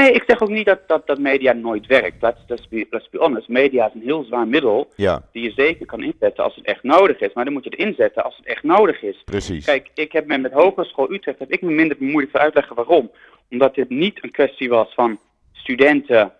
[0.00, 2.22] Nee, ik zeg ook niet dat, dat, dat media nooit werkt.
[2.22, 3.48] Let's, let's, be, let's be honest.
[3.48, 5.22] Media is een heel zwaar middel ja.
[5.32, 7.32] die je zeker kan inzetten als het echt nodig is.
[7.32, 9.22] Maar dan moet je het inzetten als het echt nodig is.
[9.24, 9.64] Precies.
[9.64, 13.10] Kijk, ik heb me met Hogeschool Utrecht heb ik me minder moeilijk te uitleggen waarom.
[13.50, 15.18] Omdat dit niet een kwestie was van
[15.52, 16.32] studenten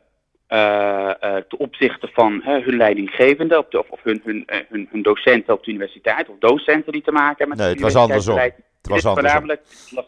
[0.49, 1.11] uh,
[1.49, 5.71] ten opzichte van hun leidinggevende of, de, of hun, hun, hun, hun, docenten op de
[5.71, 8.39] universiteit of docenten die te maken hebben met nee, het was andersom.
[8.39, 9.47] Het was dit, andersom.
[9.91, 10.05] Was,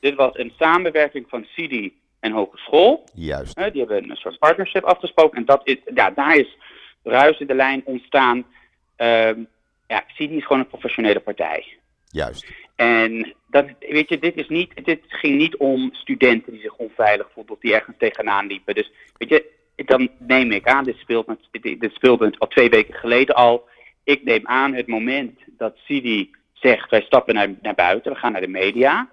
[0.00, 3.04] dit was een samenwerking van CIDI en hogeschool.
[3.14, 3.72] Juist.
[3.72, 6.56] die hebben een soort partnership afgesproken en dat is, ja, daar is
[7.02, 8.44] ruis in de lijn ontstaan.
[8.98, 9.30] Uh,
[9.86, 11.78] ja, CIDI is gewoon een professionele partij.
[12.10, 12.46] Juist.
[12.76, 17.28] En dat, weet je, dit, is niet, dit ging niet om studenten die zich onveilig
[17.32, 18.74] voelden of die ergens tegenaan liepen.
[18.74, 19.50] Dus weet je,
[19.84, 23.68] dan neem ik aan, dit speelt, dit, dit speelde al twee weken geleden al.
[24.04, 28.32] Ik neem aan het moment dat Sidi zegt, wij stappen naar, naar buiten, we gaan
[28.32, 29.08] naar de media.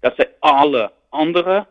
[0.00, 1.66] Dat ze alle andere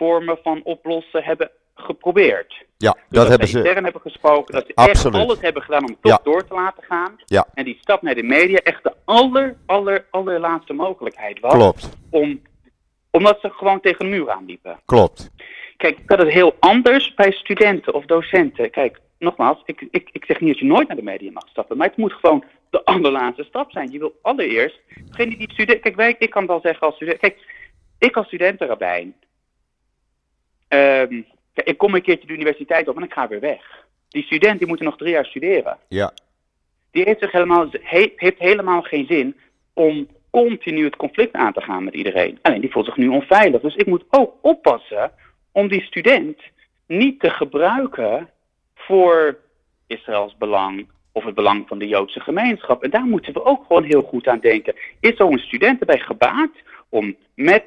[0.00, 2.64] vormen van oplossen hebben geprobeerd.
[2.76, 3.58] Ja, dus dat, hebben ze.
[3.58, 5.14] intern hebben gesproken, dat ze Absoluut.
[5.14, 6.20] echt alles hebben gedaan om toch Ja.
[6.22, 7.16] door te laten gaan.
[7.24, 7.46] Ja.
[7.54, 11.52] En die stap naar de media echt de aller, aller, allerlaatste mogelijkheid was.
[11.52, 12.40] Klopt, Om,
[13.10, 14.80] omdat ze gewoon tegen een muur aanliepen.
[14.84, 15.30] klopt.
[15.76, 18.70] Kijk, dat is heel anders bij studenten of docenten.
[18.70, 21.76] Kijk, nogmaals, ik, ik, ik zeg niet dat je nooit naar de media mag stappen,
[21.76, 23.90] maar het moet gewoon de allerlaatste stap zijn.
[23.90, 27.38] Je wil allereerst, degene die student, kijk, wij, ik kan wel zeggen als student, kijk,
[27.98, 29.14] ik als studentenrabijn,
[30.70, 31.22] ehm,
[31.54, 33.84] ik kom een keertje de universiteit op en ik ga weer weg.
[34.08, 35.78] Die student die moet nog drie jaar studeren.
[35.88, 36.12] Ja,
[36.90, 39.36] Die heeft, zich helemaal, he- heeft helemaal geen zin
[39.72, 42.38] om continu het conflict aan te gaan met iedereen.
[42.42, 43.60] Alleen die voelt zich nu onveilig.
[43.60, 45.12] Dus ik moet ook oppassen
[45.52, 46.40] om die student
[46.86, 48.30] niet te gebruiken
[48.74, 49.38] voor
[49.86, 52.82] Israëls belang of het belang van de Joodse gemeenschap.
[52.82, 54.74] En daar moeten we ook gewoon heel goed aan denken.
[55.00, 56.50] Is zo'n student erbij gebaat
[56.88, 57.64] om met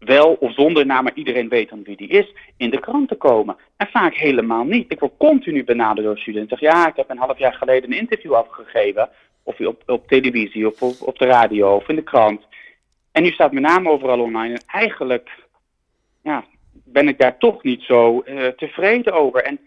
[0.00, 3.14] wel of zonder naam, maar iedereen weet dan wie die is, in de krant te
[3.14, 3.56] komen.
[3.76, 4.92] En vaak helemaal niet.
[4.92, 6.56] Ik word continu benaderd door studenten.
[6.60, 9.08] Ja, ik heb een half jaar geleden een interview afgegeven.
[9.42, 12.46] Of op, op televisie, of op, op de radio, of in de krant.
[13.12, 14.54] En nu staat mijn naam overal online.
[14.54, 15.30] En eigenlijk
[16.22, 19.42] ja, ben ik daar toch niet zo eh, tevreden over.
[19.42, 19.58] En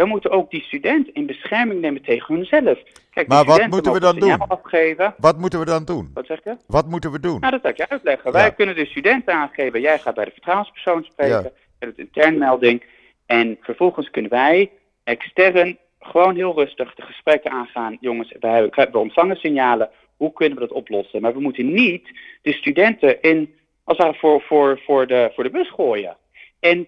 [0.00, 2.78] we moeten ook die student in bescherming nemen tegen hunzelf.
[3.10, 4.38] Kijk, Maar wat moeten we dan een doen?
[4.48, 5.14] afgeven.
[5.18, 6.10] wat moeten we dan doen?
[6.14, 6.56] Wat zeg je?
[6.66, 7.40] Wat moeten we doen?
[7.40, 8.32] Nou, dat zal ik je uitleggen.
[8.32, 8.38] Ja.
[8.38, 11.50] Wij kunnen de studenten aangeven, jij gaat bij de vertrouwenspersoon spreken, Ja.
[11.78, 12.84] met het internmelding.
[13.26, 14.70] En vervolgens kunnen wij
[15.04, 17.96] extern gewoon heel rustig de gesprekken aangaan.
[18.00, 21.20] Jongens, we, hebben, we ontvangen signalen, hoe kunnen we dat oplossen?
[21.20, 22.08] Maar we moeten niet
[22.42, 26.16] de studenten in, als het voor, voor, voor, de, voor de bus gooien.
[26.60, 26.86] En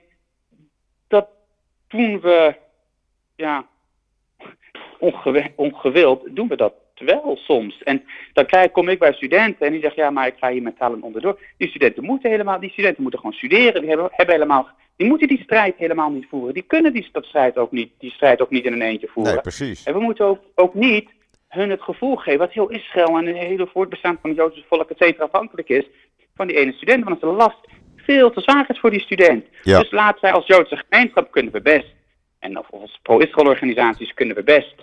[1.09, 1.29] dat
[1.89, 2.55] doen we,
[3.43, 3.67] ja,
[4.99, 7.83] ongewi- ongewild, doen we dat wel soms.
[7.83, 10.63] En dan krijg, kom ik bij studenten en die zeggen, ja, maar ik ga hier
[10.63, 11.41] met talen onderdoor.
[11.57, 13.81] Die studenten moeten helemaal, die studenten moeten gewoon studeren.
[13.81, 16.55] Die hebben, hebben helemaal, die moeten die strijd helemaal niet voeren.
[16.55, 19.33] Die kunnen die, dat strijd ook niet, die strijd ook niet in een eentje voeren.
[19.33, 19.85] Nee, precies.
[19.85, 21.11] En we moeten ook, ook niet
[21.49, 24.91] hun het gevoel geven, wat heel Israël en het hele voortbestaan van het Joodse volk,
[24.91, 25.85] et cetera, afhankelijk is
[26.35, 27.05] van die ene student.
[27.05, 29.45] Want de last veel te zwaar is voor die student.
[29.63, 29.79] Ja.
[29.79, 31.87] Dus laten wij als Joodse gemeenschap kunnen we best,
[32.43, 34.75] en of als pro-Israël organisaties kunnen we best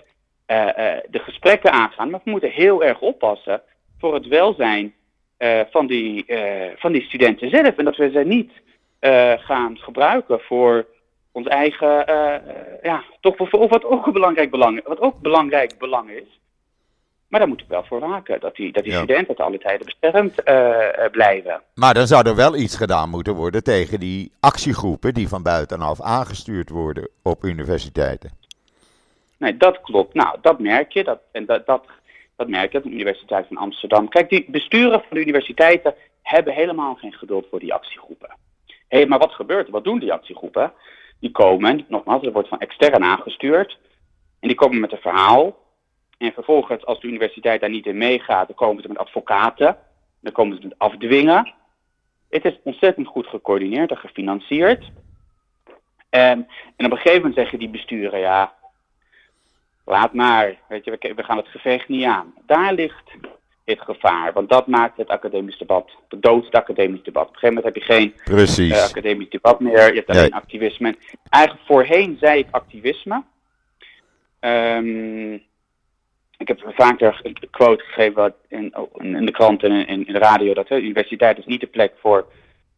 [0.46, 2.10] eh, eh, de gesprekken aangaan.
[2.10, 3.62] Maar we moeten heel erg oppassen
[3.98, 4.94] voor het welzijn
[5.36, 6.24] eh, van, die,
[6.76, 7.76] van die studenten zelf.
[7.76, 8.52] En dat we ze niet
[9.40, 10.86] gaan gebruiken voor
[11.32, 12.04] ons eigen,
[12.82, 16.40] ja, toch voor wat ook een belangrijk belang, wat ook belangrijk belang is.
[17.30, 18.98] Maar daar moeten we wel voor waken, dat die, dat die Ja.
[18.98, 21.62] studenten te alle tijden beschermd eh, eh, blijven.
[21.74, 26.00] Maar dan zou er wel iets gedaan moeten worden tegen die actiegroepen die van buitenaf
[26.00, 28.30] aangestuurd worden op universiteiten.
[29.38, 30.14] Nee, dat klopt.
[30.14, 31.04] Nou, dat merk je.
[31.04, 31.86] Dat, en dat, dat,
[32.36, 34.08] dat merk je op de Universiteit van Amsterdam.
[34.08, 38.36] Kijk, die besturen van de universiteiten hebben helemaal geen geduld voor die actiegroepen.
[38.88, 39.72] Hé, maar wat gebeurt er?
[39.72, 40.72] Wat doen die actiegroepen?
[41.20, 43.78] Die komen, nogmaals, er wordt van extern aangestuurd.
[44.40, 45.59] En die komen met een verhaal.
[46.20, 49.76] En vervolgens, als de universiteit daar niet in meegaat, dan komen ze met advocaten.
[50.20, 51.52] Dan komen ze met afdwingen.
[52.30, 54.90] Het is ontzettend goed gecoördineerd en gefinancierd.
[56.10, 58.54] En, en op een gegeven moment zeggen die besturen, ja,
[59.84, 62.34] laat maar, weet je, we, we gaan het gevecht niet aan.
[62.46, 63.10] Daar ligt
[63.64, 67.28] het gevaar, want dat maakt het academisch debat, de dood het academisch debat.
[67.28, 68.72] Op een gegeven moment heb je geen Precies.
[68.78, 70.34] eh, academisch debat meer, je hebt alleen Nee.
[70.34, 70.88] activisme.
[70.88, 70.96] En
[71.30, 73.22] Eigenlijk voorheen zei ik activisme.
[74.40, 75.38] Ehm,
[76.40, 80.54] ik heb vaker een quote gegeven wat in, in de krant en in, de radio,
[80.54, 82.26] dat de universiteit is niet de plek voor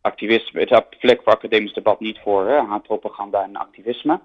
[0.00, 4.20] activisme, het is de plek voor academisch debat, niet voor hè, haatpropaganda en activisme.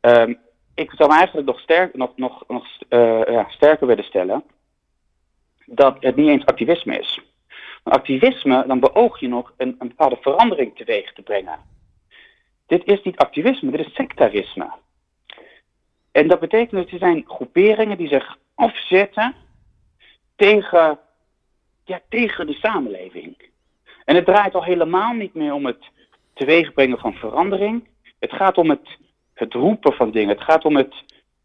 [0.00, 0.34] Ehm,
[0.74, 4.44] ik zou eigenlijk nog, sterk, nog, nog, nog eh, ja, sterker willen stellen
[5.64, 7.20] dat het niet eens activisme is.
[7.82, 11.58] Activisme, dan beoog je nog een, een bepaalde verandering teweeg te brengen.
[12.66, 14.70] Dit is niet activisme, dit is sectarisme.
[16.16, 19.34] En dat betekent dat er zijn groeperingen die zich afzetten
[20.36, 20.98] tegen,
[21.84, 23.36] ja, tegen de samenleving.
[24.04, 25.84] En het draait al helemaal niet meer om het
[26.34, 27.88] teweegbrengen van verandering.
[28.18, 28.98] Het gaat om het
[29.34, 30.28] het roepen van dingen.
[30.28, 30.94] Het gaat om het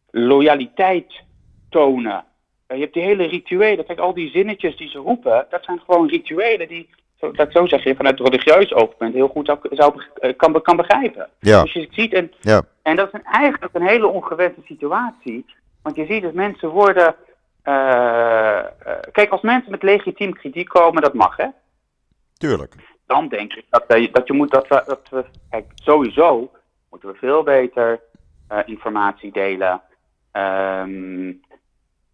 [0.09, 1.23] loyaliteit
[1.69, 2.25] tonen.
[2.67, 3.85] Eh, je hebt die hele rituelen.
[3.85, 7.53] Kijk, al die zinnetjes die ze roepen, dat zijn gewoon rituelen die, zo, dat ik
[7.53, 11.29] zo zeg, je vanuit religieus oogpunt heel goed zou, zou, eh, kan, kan begrijpen.
[11.39, 11.61] Ja.
[11.61, 12.63] Dus je ziet, en, Ja.
[12.81, 15.45] En dat is een, eigenlijk een hele ongewenste situatie.
[15.81, 17.15] Want je ziet dat mensen worden.
[17.63, 18.65] eh, eh,
[19.11, 21.47] kijk, als mensen met legitiem kritiek komen, dat mag hè.
[22.37, 22.75] Tuurlijk.
[23.05, 25.25] Dan denk ik dat, eh, dat je moet dat we, dat we.
[25.49, 26.51] Kijk, sowieso
[26.89, 27.99] moeten we veel beter
[28.65, 29.81] informatie delen.
[30.31, 31.33] ehm,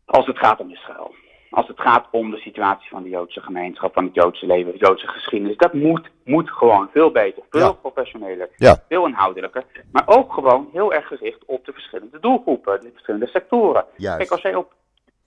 [0.05, 1.15] als het gaat om Israël.
[1.50, 4.78] Als het gaat om de situatie van de Joodse gemeenschap, van het Joodse leven, de
[4.78, 5.58] Joodse geschiedenis.
[5.58, 7.72] Dat moet, moet gewoon veel beter, veel Ja.
[7.72, 8.84] professioneler, Ja.
[8.88, 9.64] veel inhoudelijker.
[9.91, 13.86] Maar ook gewoon heel erg gericht op de verschillende doelgroepen, de verschillende sectoren.
[13.95, 14.18] Juist.
[14.18, 14.74] Kijk, als jij op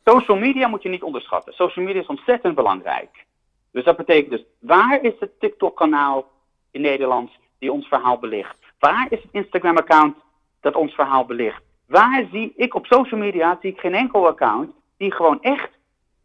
[0.05, 1.53] social media moet je niet onderschatten.
[1.53, 3.25] Social media is ontzettend belangrijk.
[3.73, 6.27] Dus dat betekent dus, waar is het TikTok-kanaal
[6.71, 8.59] in Nederland die ons verhaal belicht?
[8.79, 10.17] Waar is het Instagram-account
[10.61, 11.63] dat ons verhaal belicht?
[11.87, 15.71] Waar zie ik op social media zie ik geen enkel account die gewoon echt,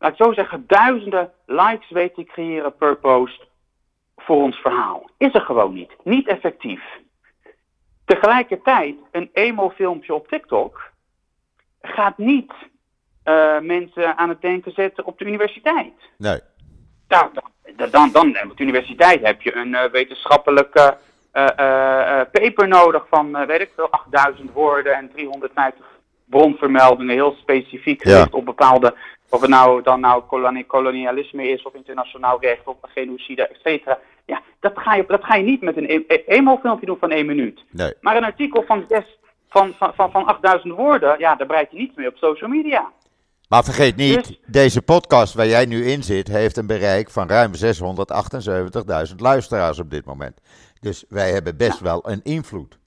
[0.05, 3.45] laat ik zo zeggen, duizenden likes weet te creëren per post
[4.15, 5.09] voor ons verhaal?
[5.17, 5.91] Is er gewoon niet.
[6.03, 6.81] Niet effectief.
[8.05, 10.81] Tegelijkertijd, een emo-filmpje op TikTok
[11.81, 12.53] gaat niet
[13.23, 15.93] eh, mensen aan het denken zetten op de universiteit.
[16.17, 16.39] Nee.
[17.07, 17.29] Nou,
[17.75, 20.97] dan, dan, dan op de universiteit heb je een eh, wetenschappelijke
[21.31, 25.85] eh, eh, eh, paper nodig van, eh, weet ik veel, 8000 woorden en 350
[26.25, 28.11] bronvermeldingen, heel specifiek Ja.
[28.11, 28.95] gericht op bepaalde,
[29.29, 33.99] of het nou dan nou koloni- kolonialisme is of internationaal recht of genocide, et cetera.
[34.25, 37.11] Ja, dat ga, je, dat ga je niet met een e- e- emo-filmpje doen van
[37.11, 37.63] één minuut.
[37.71, 37.93] Nee.
[38.01, 39.17] Maar een artikel van, zes,
[39.49, 42.91] van, van, van, van 8000 woorden, ja, daar bereid je niets mee op social media.
[43.49, 47.27] Maar vergeet niet, Dus- deze podcast waar jij nu in zit, heeft een bereik van
[47.27, 50.41] ruim 678.000 luisteraars op dit moment.
[50.79, 52.77] Dus wij hebben best wel een invloed.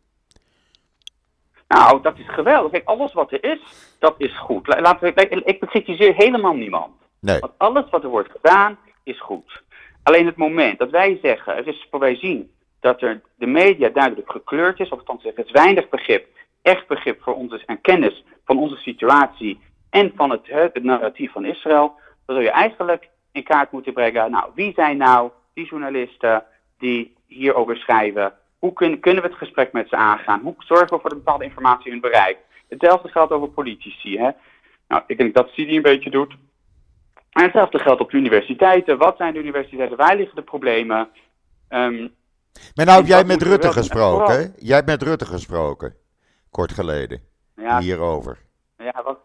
[1.69, 2.71] Nou, dat is geweldig.
[2.71, 3.59] Kijk, alles wat er is,
[3.99, 4.67] dat is goed.
[4.67, 6.95] La- Laten we, ik bekritiseer helemaal niemand.
[7.21, 7.39] Nee.
[7.39, 9.63] Want alles wat er wordt gedaan, is goed.
[10.03, 14.31] Alleen het moment dat wij zeggen, er is, wij zien dat er de media duidelijk
[14.31, 16.27] gekleurd is, of althans er is weinig begrip,
[16.63, 21.45] echt begrip voor onze en kennis van onze situatie en van het, het narratief van
[21.45, 21.93] Israël,
[22.27, 26.45] dan zou je eigenlijk in kaart moeten brengen, nou, wie zijn nou die journalisten
[26.79, 28.33] die hierover schrijven?
[28.59, 30.41] Hoe kun, kunnen we het gesprek met ze aangaan?
[30.41, 32.39] Hoe zorgen we voor een bepaalde informatie hun bereik?
[32.69, 34.19] Hetzelfde geldt over politici.
[34.19, 34.31] Hè?
[34.89, 36.35] Nou, ik denk dat Sidi een beetje doet.
[37.31, 38.99] En hetzelfde geldt op de universiteiten.
[38.99, 39.97] Wat zijn de universiteiten?
[39.97, 41.09] Waar liggen de problemen?
[41.69, 42.09] Ehm,
[42.75, 44.53] Maar nou heb jij met Rutte wel gesproken, vooral-?
[44.59, 45.95] Jij hebt met Rutte gesproken,
[46.51, 47.21] kort geleden,
[47.57, 48.39] ja, hierover.
[48.79, 49.19] ja, wat,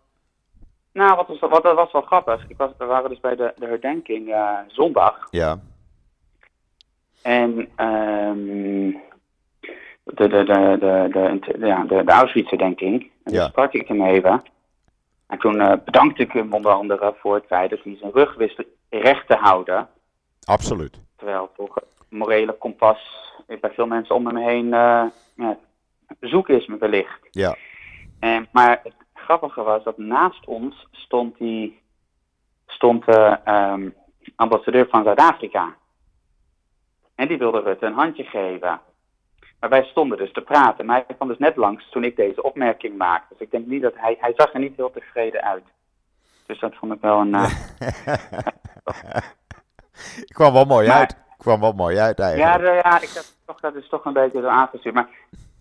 [0.91, 2.45] nou, wat was, wat, dat was wel grappig.
[2.49, 5.27] Ik was, we waren dus bij de, de herdenking eh, zondag.
[5.31, 5.59] Ja,
[7.21, 8.91] En ehm
[10.03, 13.11] de, de, de, de, de, de, ja, de, de Auschwitz-herdenking.
[13.23, 13.39] En Ja.
[13.39, 14.43] toen sprak ik hem even.
[15.27, 18.35] En toen eh, bedankte ik hem onder andere voor het feit dat hij zijn rug
[18.35, 19.89] wist recht te houden.
[20.43, 20.99] absoluut.
[21.15, 22.97] Terwijl toch het morele kompas
[23.59, 25.03] bij veel mensen om hem heen eh,
[25.35, 25.57] ja,
[26.19, 27.19] zoek is, wellicht.
[27.31, 27.55] Ja,
[28.19, 31.81] En, maar het grappige was dat naast ons stond, die,
[32.67, 33.89] stond de ehm,
[34.35, 35.75] ambassadeur van Zuid-Afrika.
[37.15, 38.79] En die wilde Rutte een handje geven.
[39.63, 40.85] Maar wij stonden dus te praten.
[40.85, 43.25] Maar hij kwam dus net langs toen ik deze opmerking maakte.
[43.29, 44.17] Dus ik denk niet dat hij...
[44.19, 45.63] Hij zag er niet heel tevreden uit.
[46.45, 47.33] Dus dat vond ik wel een...
[47.33, 47.45] eh,
[50.25, 51.11] Ik kwam wel mooi Maar- uit.
[51.11, 52.63] Ik kwam wel mooi uit Ja, eigenlijk.
[52.83, 54.95] de- ja ik heb toch, dat is toch een beetje zo aangestuurd.
[54.95, 55.09] Maar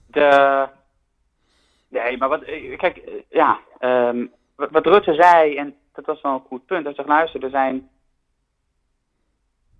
[0.07, 0.69] de.
[1.89, 2.43] Nee, maar wat.
[2.43, 3.59] eh, Kijk, eh, ja.
[3.79, 4.27] ehm,
[4.57, 6.85] wat, wat Rutte zei, en dat was wel een goed punt.
[6.85, 7.89] Hij zegt: luister, er zijn.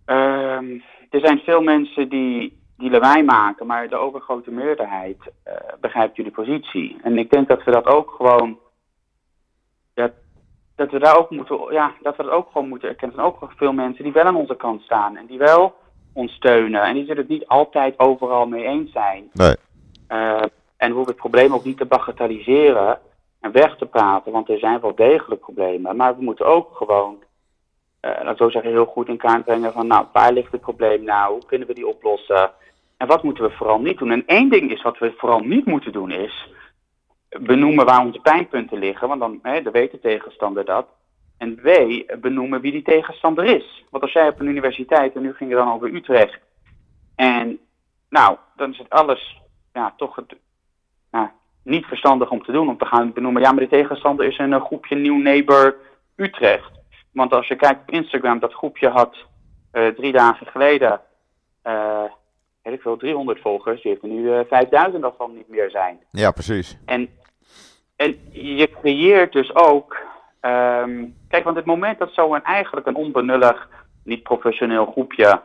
[0.05, 0.79] ehm,
[1.11, 6.33] er zijn veel mensen die, die lawaai maken, maar de overgrote meerderheid eh, begrijpt jullie
[6.33, 6.97] positie.
[7.03, 8.59] En ik denk dat we dat ook gewoon.
[9.95, 10.13] Dat,
[10.77, 13.17] dat we daar ook moeten, ja, dat we dat ook gewoon moeten erkennen.
[13.17, 15.75] Er zijn ook veel mensen die wel aan onze kant staan en die wel
[16.13, 16.83] ons steunen.
[16.83, 19.31] En die zullen het niet altijd overal mee eens zijn.
[19.33, 19.57] Nee.
[20.07, 20.43] Eh,
[20.77, 22.99] en we hoeven het probleem ook niet te bagatelliseren
[23.41, 25.97] en weg te praten, want er zijn wel degelijk problemen.
[25.97, 27.23] Maar we moeten ook gewoon,
[28.01, 30.61] eh laat ik zo zeggen, heel goed in kaart brengen van, nou, waar ligt het
[30.61, 31.33] probleem nou?
[31.33, 32.51] Hoe kunnen we die oplossen?
[33.03, 34.11] En wat moeten we vooral niet doen?
[34.11, 36.49] En één ding is wat we vooral niet moeten doen is
[37.29, 40.87] benoemen waar onze pijnpunten liggen, want dan, hè, dan weet de tegenstander dat.
[41.39, 41.69] En B,
[42.21, 43.85] benoemen wie die tegenstander is.
[43.91, 46.41] Want als jij op een universiteit, en nu ging het dan over Utrecht,
[47.17, 47.59] en
[48.09, 49.41] nou, dan is het alles
[49.73, 50.37] ja, toch het,
[51.63, 54.53] niet verstandig om te doen, om te gaan benoemen, ja, maar de tegenstander is een
[54.53, 55.77] eh, groepje Nieuw Neighbor
[56.17, 56.71] Utrecht.
[57.13, 59.17] Want als je kijkt op Instagram, dat groepje had
[59.71, 61.01] eh, drie dagen geleden,
[61.63, 62.05] eh,
[62.63, 63.83] weet ik veel, 300 volgers.
[63.83, 65.99] Die heeft er nu eh 5000 dat zal niet meer zijn.
[66.11, 66.79] Ja, precies.
[66.85, 67.09] En,
[67.97, 69.97] en je creëert dus ook.
[70.41, 73.69] ehm, kijk, want het moment dat zo'n eigenlijk een onbenullig,
[74.05, 75.41] niet professioneel groepje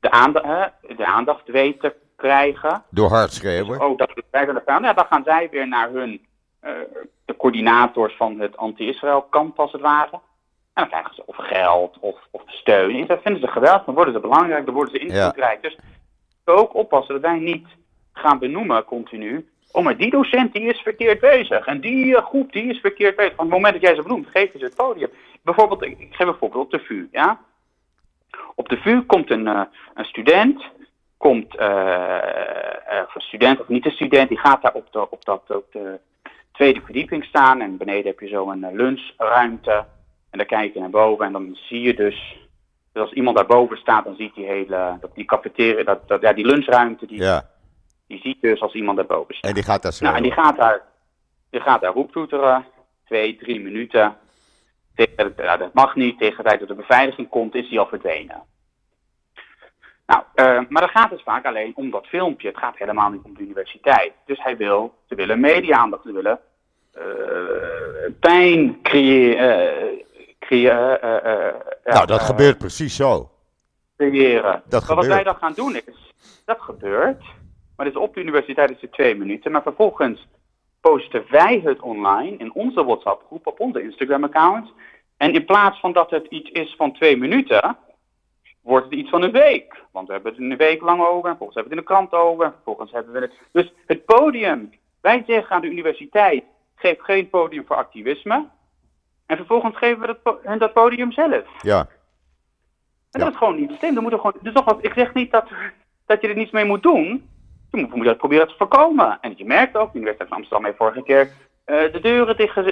[0.00, 2.82] de, aanda hè, de aandacht weet te krijgen.
[2.90, 3.80] Door hard schreeuwen.
[3.80, 6.26] Oh, dat wij zijn ja, dan gaan zij weer naar hun,
[6.60, 6.72] eh,
[7.24, 10.20] de coördinators van het anti-Israël kamp als het ware.
[10.72, 13.00] En dan krijgen ze of geld of, of steun.
[13.00, 15.62] En dat vinden ze geweldig, dan worden ze belangrijk, dan worden ze invloedrijk.
[15.62, 15.78] Dus
[16.54, 17.66] ook oppassen dat wij niet
[18.12, 19.48] gaan benoemen continu.
[19.72, 21.66] Oh, maar die docent die is verkeerd bezig.
[21.66, 23.34] En die eh, groep die is verkeerd bezig.
[23.34, 25.10] Van het moment dat jij ze benoemt, geef je ze het podium.
[25.42, 27.08] Bijvoorbeeld, ik, geef een voorbeeld op de VU.
[27.12, 27.40] Ja?
[28.54, 29.60] Op de VU komt een, eh,
[29.94, 30.64] een student,
[31.16, 32.18] komt eh,
[33.14, 35.98] een student of niet een student, die gaat daar op de, op dat, op de
[36.52, 37.60] tweede verdieping staan.
[37.60, 39.84] En beneden heb je zo een lunchruimte.
[40.30, 42.45] En dan kijk je naar boven en dan zie je dus.
[42.96, 46.32] Dus als iemand daarboven staat, dan ziet die hele, dat, die cafeteria, dat, dat, ja,
[46.32, 47.48] die lunchruimte, die, Ja.
[48.06, 49.48] die ziet dus als iemand daarboven staat.
[49.48, 50.82] En die gaat daar Nou, en die gaat daar,
[51.50, 52.64] die gaat daar roeptoeteren,
[53.04, 54.16] twee, drie minuten.
[54.94, 58.42] Tegen, dat mag niet, tegen de tijd dat de beveiliging komt, is hij al verdwenen.
[60.06, 62.48] Nou, eh, maar dan gaat het vaak alleen om dat filmpje.
[62.48, 64.12] Het gaat helemaal niet om de universiteit.
[64.26, 66.40] Dus hij wil, ze willen media-aandacht, ze willen
[66.92, 67.02] eh,
[68.20, 70.04] pijn creëren.
[70.46, 73.30] Creëren eh, eh, ja, nou, dat eh, gebeurt precies zo.
[73.96, 74.62] creëren.
[74.68, 76.12] Dat maar wat wij dan gaan doen is,
[76.44, 77.24] dat gebeurt,
[77.76, 80.26] maar dus op de universiteit is het twee minuten, maar vervolgens
[80.80, 84.72] posten wij het online in onze WhatsApp groep op onze Instagram account.
[85.16, 87.76] En in plaats van dat het iets is van twee minuten,
[88.62, 89.82] wordt het iets van een week.
[89.90, 92.06] Want we hebben het een week lang over, en vervolgens hebben we het in de
[92.08, 93.32] krant over, en vervolgens hebben we het...
[93.52, 94.70] Dus het podium,
[95.00, 96.44] wij zeggen aan de universiteit,
[96.74, 98.46] geef geen podium voor activisme.
[99.26, 101.44] En vervolgens geven we dat, hen dat podium zelf.
[101.62, 101.78] Ja.
[103.10, 103.24] En Ja.
[103.24, 103.94] dat is gewoon niet slim.
[103.94, 105.48] Dan moet er gewoon, dus nogmaals, ik zeg niet dat,
[106.06, 107.28] dat je er niets mee moet doen.
[107.70, 109.18] Je moet, je moet dat proberen te voorkomen.
[109.20, 111.30] En je merkt ook, de Universiteit van Amsterdam heeft vorige keer
[111.64, 112.62] eh, de deuren dicht, eh,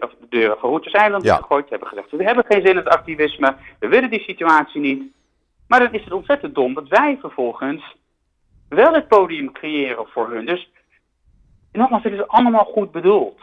[0.00, 1.36] of de deuren van Routers Eiland Ja.
[1.36, 1.64] gegooid.
[1.64, 3.56] Ze hebben gezegd, we hebben geen zin in het activisme.
[3.78, 5.02] We willen die situatie niet.
[5.68, 7.96] Maar dan is het ontzettend dom dat wij vervolgens
[8.68, 10.46] wel het podium creëren voor hun.
[10.46, 10.70] Dus
[11.72, 13.40] nogmaals, het is allemaal goed bedoeld.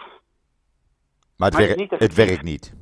[1.39, 2.25] Maar het, Maar werkt- niet het effectief.
[2.27, 2.73] werkt niet.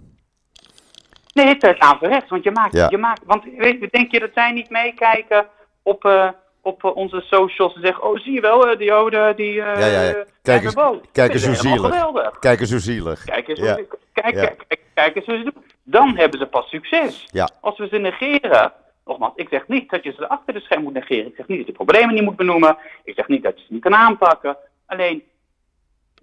[1.34, 2.88] Nee, het is averechts, want je maakt, Ja.
[2.90, 5.48] je maakt want weet, denk je dat zij niet meekijken
[5.82, 6.30] op, eh,
[6.62, 9.78] op eh, onze socials en zeggen, oh zie je wel, eh, die joden, die Ja,
[9.80, 10.26] ja, ja.
[10.42, 10.76] Kijk eens-
[11.12, 11.82] kijk eens hoe zielig.
[11.82, 12.40] Geweldig.
[12.40, 13.24] Kijk eens hoe zielig.
[13.24, 13.74] Kijk eens, Ja.
[13.76, 14.46] hoe, kijk, Ja.
[14.46, 15.64] kijk, kijk, eens hoe ze doen.
[15.84, 17.28] Dan hebben ze pas succes.
[17.32, 17.50] Ja.
[17.62, 18.74] Als we ze negeren,
[19.06, 21.26] nogmaals, ik zeg niet dat je ze achter de scherm moet negeren.
[21.28, 22.78] Ik zeg niet dat je problemen niet moet benoemen.
[23.04, 24.58] Ik zeg niet dat je ze niet kan aanpakken.
[24.86, 25.24] Alleen,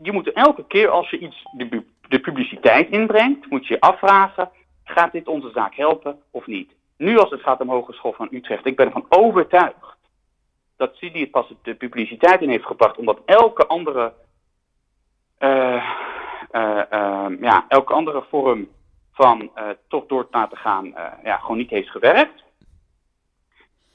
[0.02, 1.82] je moet elke keer als je iets de,
[2.14, 4.50] de publiciteit inbrengt, moet je afvragen,
[4.84, 6.72] gaat dit onze zaak helpen of niet?
[6.96, 9.96] Nu als het gaat om Hogeschool van Utrecht, ik ben ervan overtuigd
[10.76, 14.12] dat Sidi het pas de publiciteit in heeft gebracht, omdat elke andere,
[15.38, 15.84] eh,
[16.50, 18.68] eh, eh, ja, elke andere vorm
[19.12, 19.50] van
[19.88, 20.94] toch door te laten gaan,
[21.24, 22.42] ja, gewoon niet heeft gewerkt.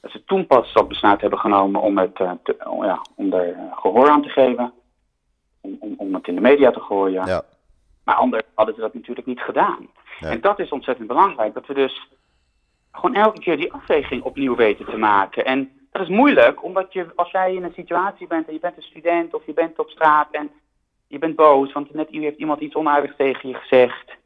[0.02, 2.18] Dat ze toen pas dat besluit hebben genomen om, het,
[2.82, 4.74] ja, om eh, gehoor aan te geven.
[5.62, 7.26] Om, om, om het in de media te gooien.
[7.26, 7.44] Ja.
[8.10, 9.90] Maar anders hadden ze dat natuurlijk niet gedaan.
[10.20, 10.32] Nee.
[10.32, 11.54] En dat is ontzettend belangrijk.
[11.54, 12.10] Dat we dus
[12.92, 15.46] gewoon elke keer die afweging opnieuw weten te maken.
[15.46, 18.78] En dat is moeilijk, omdat je, als jij in een situatie bent en je bent
[18.78, 20.52] een student of je bent op straat en
[21.08, 24.18] je bent boos, want net heeft iemand iets onaardigs tegen je gezegd.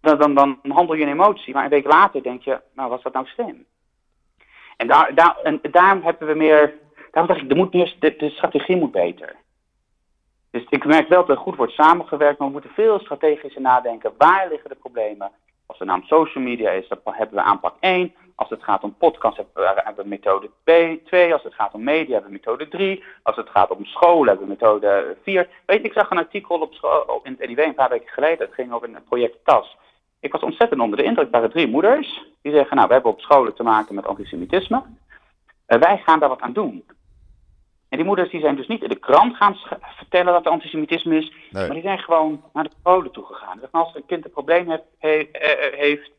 [0.00, 1.54] Dan, dan, dan handel je in emotie.
[1.54, 3.66] Maar een week later denk je, nou was dat nou slim?
[4.76, 6.74] En, daar, daar, en daarom hebben we meer,
[7.10, 9.36] daarom dacht ik, er moet meer, de, de strategie moet beter.
[10.50, 14.12] Dus ik merk wel dat er goed wordt samengewerkt, maar we moeten veel strategischer nadenken.
[14.18, 15.30] Waar liggen de problemen?
[15.66, 18.14] Als nou om social media is, dan hebben we aanpak 1.
[18.34, 21.32] Als het gaat om podcast hebben we, methode 2.
[21.32, 23.04] Als het gaat om media hebben we methode 3.
[23.22, 25.48] Als het gaat om school hebben we methode 4.
[25.66, 28.46] Weet je, ik zag een artikel op school, in het NIW een paar weken geleden.
[28.46, 29.76] Het ging over een project TAS.
[30.20, 31.26] Ik was ontzettend onder de indruk.
[31.26, 34.82] Er waren drie moeders die zeggen, nou, we hebben op scholen te maken met antisemitisme.
[35.66, 36.84] Uh, wij gaan daar wat aan doen.
[37.90, 41.16] En die moeders die zijn dus niet in de krant gaan vertellen dat er antisemitisme
[41.16, 41.64] is, Nee.
[41.66, 43.58] maar die zijn gewoon naar de scholen toe gegaan.
[43.60, 46.10] Zeggen, als een kind een probleem heeft, he, eh, heeft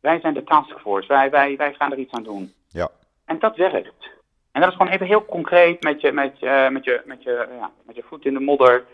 [0.00, 2.52] wij zijn de taskforce, wij, wij, wij gaan er iets aan doen.
[2.68, 2.88] Ja.
[3.24, 4.10] En dat werkt.
[4.52, 7.48] En dat is gewoon even heel concreet met je, met je, met je, met je,
[7.58, 8.84] ja, met je voet in de modder.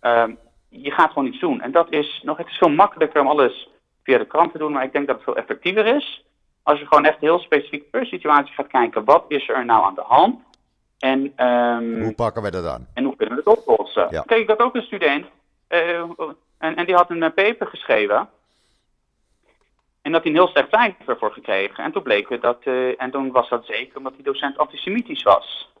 [0.00, 1.60] Um, je gaat gewoon iets doen.
[1.60, 3.68] En dat is nog, het is veel makkelijker om alles
[4.02, 6.24] via de krant te doen, maar ik denk dat het veel effectiever is.
[6.62, 9.94] Als je gewoon echt heel specifiek per situatie gaat kijken, wat is er nou aan
[9.94, 10.40] de hand?
[10.98, 12.88] En, um, hoe pakken we dat aan?
[12.94, 14.06] En hoe kunnen we het oplossen?
[14.10, 14.22] Ja.
[14.22, 15.26] Kijk, ik had ook een student
[15.68, 16.00] uh,
[16.58, 18.28] en, en die had een paper geschreven.
[20.02, 21.84] En dat hij een heel slecht cijfer voor gekregen.
[21.84, 25.22] En toen bleek het dat, uh, en toen was dat zeker omdat die docent antisemitisch
[25.22, 25.72] was.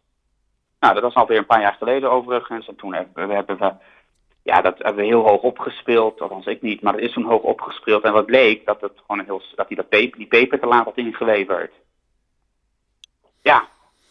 [0.80, 2.68] Nou, dat was alweer een paar jaar geleden overigens.
[2.68, 3.72] En toen hebben we, hebben we
[4.42, 6.20] ja, dat hebben we heel hoog opgespeeld.
[6.20, 8.04] Althans, ik niet, maar het is toen hoog opgespeeld.
[8.04, 10.66] En wat bleek, dat, het gewoon een heel, dat hij dat paper, die paper te
[10.66, 11.72] laat had ingeleverd.
[13.42, 13.68] Ja,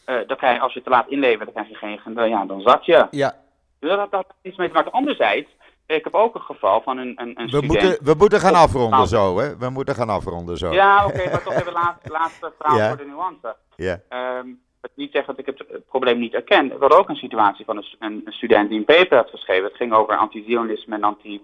[0.10, 2.62] uh, dan krijg je, als je te laat inlevert, dan krijg je geen, ja, dan
[2.62, 3.08] zat je.
[3.12, 3.36] Ja.
[3.80, 4.92] Dus dat had iets mee te maken.
[4.92, 5.50] Anderzijds,
[5.86, 9.08] ik heb ook een geval van een, een, een we Moeten, we moeten gaan afronden
[9.08, 9.58] zo, hè?
[9.58, 10.72] We moeten gaan afronden zo.
[10.74, 12.88] Ja, oké, maar toch even laatste, laatste vraag Ja.
[12.88, 13.56] voor de nuance.
[13.76, 14.00] Ja.
[14.10, 14.48] Ehm,
[14.82, 16.68] het niet zeggen dat ik het probleem niet erken.
[16.68, 19.64] We hadden ook een situatie van een, een, student die een paper had geschreven.
[19.64, 21.42] Het ging over anti-Zionisme en anti...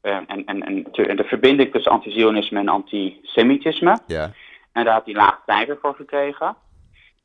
[0.00, 3.98] eh, en, en, en de verbinding tussen anti-Zionisme en antisemitisme.
[4.06, 4.32] Ja.
[4.72, 6.56] En daar had hij laag cijfer voor gekregen.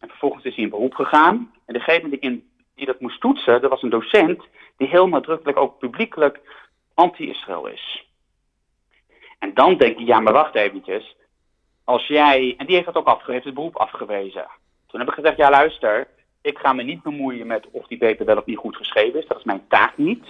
[0.03, 1.53] En vervolgens is hij in beroep gegaan.
[1.65, 4.43] En degene die, in, die dat moest toetsen, dat was een docent
[4.77, 6.39] die heel nadrukkelijk ook publiekelijk
[6.93, 8.07] anti-Israël is.
[9.39, 11.15] En dan denk je, ja, maar wacht eventjes.
[11.83, 14.47] Als jij, en die heeft het ook afgewezen, heeft het beroep afgewezen.
[14.87, 16.07] Toen heb ik gezegd, ja luister,
[16.41, 19.27] ik ga me niet bemoeien met of die paper wel of niet goed geschreven is.
[19.27, 20.25] Dat is mijn taak niet.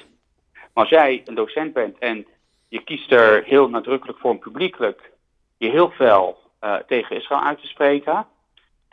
[0.54, 2.28] Maar als jij een docent bent en
[2.68, 5.12] je kiest er heel nadrukkelijk voor om publiekelijk
[5.58, 8.28] je heel fel eh, tegen Israël uit te spreken,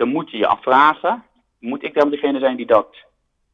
[0.00, 1.24] dan moet je je afvragen,
[1.58, 2.96] moet ik dan degene zijn die, dat,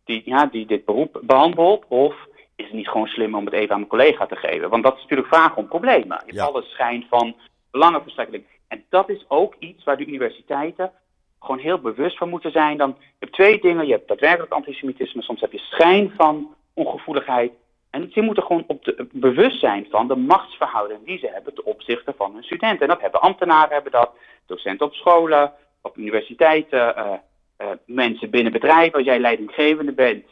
[0.05, 1.85] die, ja, die dit beroep behandelt?
[1.89, 2.15] Of
[2.57, 4.69] is het niet gewoon slim om het even aan mijn collega te geven?
[4.71, 6.23] Want dat is natuurlijk vragen om problemen.
[6.27, 6.43] Je Ja.
[6.43, 7.37] hebt alles schijnt van
[7.71, 8.45] belangenverstrengeling.
[8.69, 10.93] En dat is ook iets waar de universiteiten
[11.41, 12.77] gewoon heel bewust van moeten zijn.
[12.77, 13.87] Dan, je hebt twee dingen.
[13.87, 15.23] Je hebt daadwerkelijk antisemitisme.
[15.23, 17.53] Soms heb je schijn van ongevoeligheid.
[17.91, 21.65] En ze moeten gewoon op de, bewust zijn van de machtsverhouding die ze hebben ten
[21.65, 22.81] opzichte van hun studenten.
[22.81, 24.11] En dat hebben ambtenaren, hebben dat,
[24.47, 25.53] docenten op scholen,
[25.87, 27.13] op universiteiten, eh,
[27.57, 30.25] eh, mensen binnen bedrijven, als jij leidinggevende bent.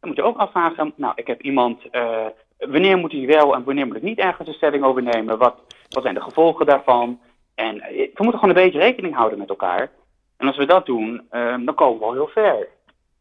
[0.00, 2.26] Dan moet je ook afvragen, nou, ik heb iemand, eh,
[2.58, 5.38] wanneer moet hij wel en wanneer moet ik niet ergens een stelling over nemen?
[5.38, 5.54] Wat,
[5.88, 7.20] wat zijn de gevolgen daarvan?
[7.54, 9.90] En we moeten gewoon een beetje rekening houden met elkaar.
[10.36, 11.26] En als we dat doen,
[11.64, 12.68] dan komen we al heel ver.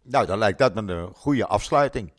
[0.04, 2.12] Nou, dan lijkt dat me een goede afsluiting.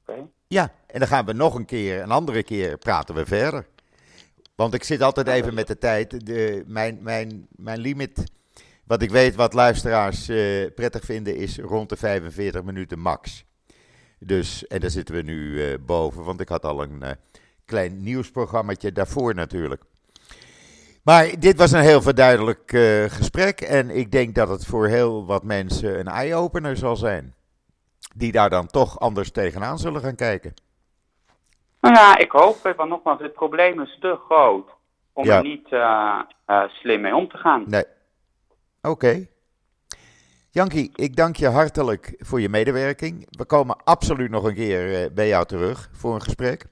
[0.00, 0.28] Oké.
[0.48, 3.66] Ja, en dan gaan we nog een keer, een andere keer praten we verder.
[4.56, 6.26] Want ik zit altijd even met de tijd.
[6.26, 8.24] De, mijn, mijn, mijn limiet,
[8.84, 13.44] wat ik weet wat luisteraars eh, prettig vinden, is rond de 45 minuten max.
[14.18, 17.10] Dus, en daar zitten we nu eh, boven, want ik had al een eh,
[17.64, 19.82] klein nieuwsprogrammaatje daarvoor natuurlijk.
[21.02, 22.70] Maar dit was een heel verduidelijk
[23.08, 27.34] gesprek en ik denk dat het voor heel wat mensen een eye-opener zal zijn.
[28.14, 30.54] Die daar dan toch anders tegenaan zullen gaan kijken.
[31.92, 34.68] Nou ja, ik hoop het, want nogmaals, het probleem is te groot
[35.12, 35.36] om Ja.
[35.36, 37.64] er niet eh, eh, slim mee om te gaan.
[37.66, 37.84] Nee.
[38.82, 39.26] Oké.
[40.50, 43.26] Jankie, ik dank je hartelijk voor je medewerking.
[43.30, 46.66] We komen absoluut nog een keer eh, bij jou terug voor een gesprek.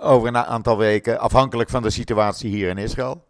[0.00, 3.24] Over een aantal weken, afhankelijk van de situatie hier in Israël.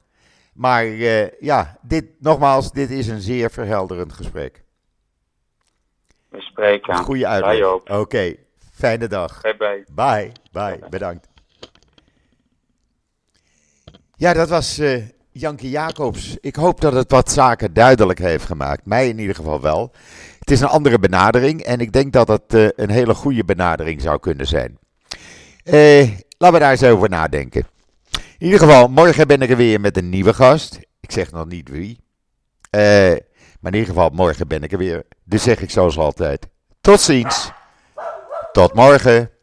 [0.54, 4.64] Maar eh, ja, dit, nogmaals, dit is een zeer verhelderend gesprek.
[6.28, 6.96] We spreken.
[6.96, 7.98] Goeie Wij uitleg.
[7.98, 8.34] Oké,
[8.78, 9.40] fijne dag.
[9.40, 9.84] Bye bye.
[9.94, 11.28] Bye, bye, bedankt.
[14.16, 15.02] Ja, dat was eh
[15.32, 16.36] Jankie Jacobs.
[16.40, 18.86] Ik hoop dat het wat zaken duidelijk heeft gemaakt.
[18.86, 19.92] Mij in ieder geval wel.
[20.38, 24.00] Het is een andere benadering en ik denk dat het eh, een hele goede benadering
[24.00, 24.78] zou kunnen zijn.
[25.64, 26.08] Eh,
[26.38, 27.66] laten we daar eens over nadenken.
[28.38, 30.78] In ieder geval, morgen ben ik er weer met een nieuwe gast.
[31.00, 32.00] Ik zeg nog niet wie.
[33.60, 35.02] Maar in ieder geval, morgen ben ik er weer.
[35.24, 36.48] Dus zeg ik zoals altijd.
[36.80, 37.50] Tot ziens.
[38.52, 39.37] Tot morgen.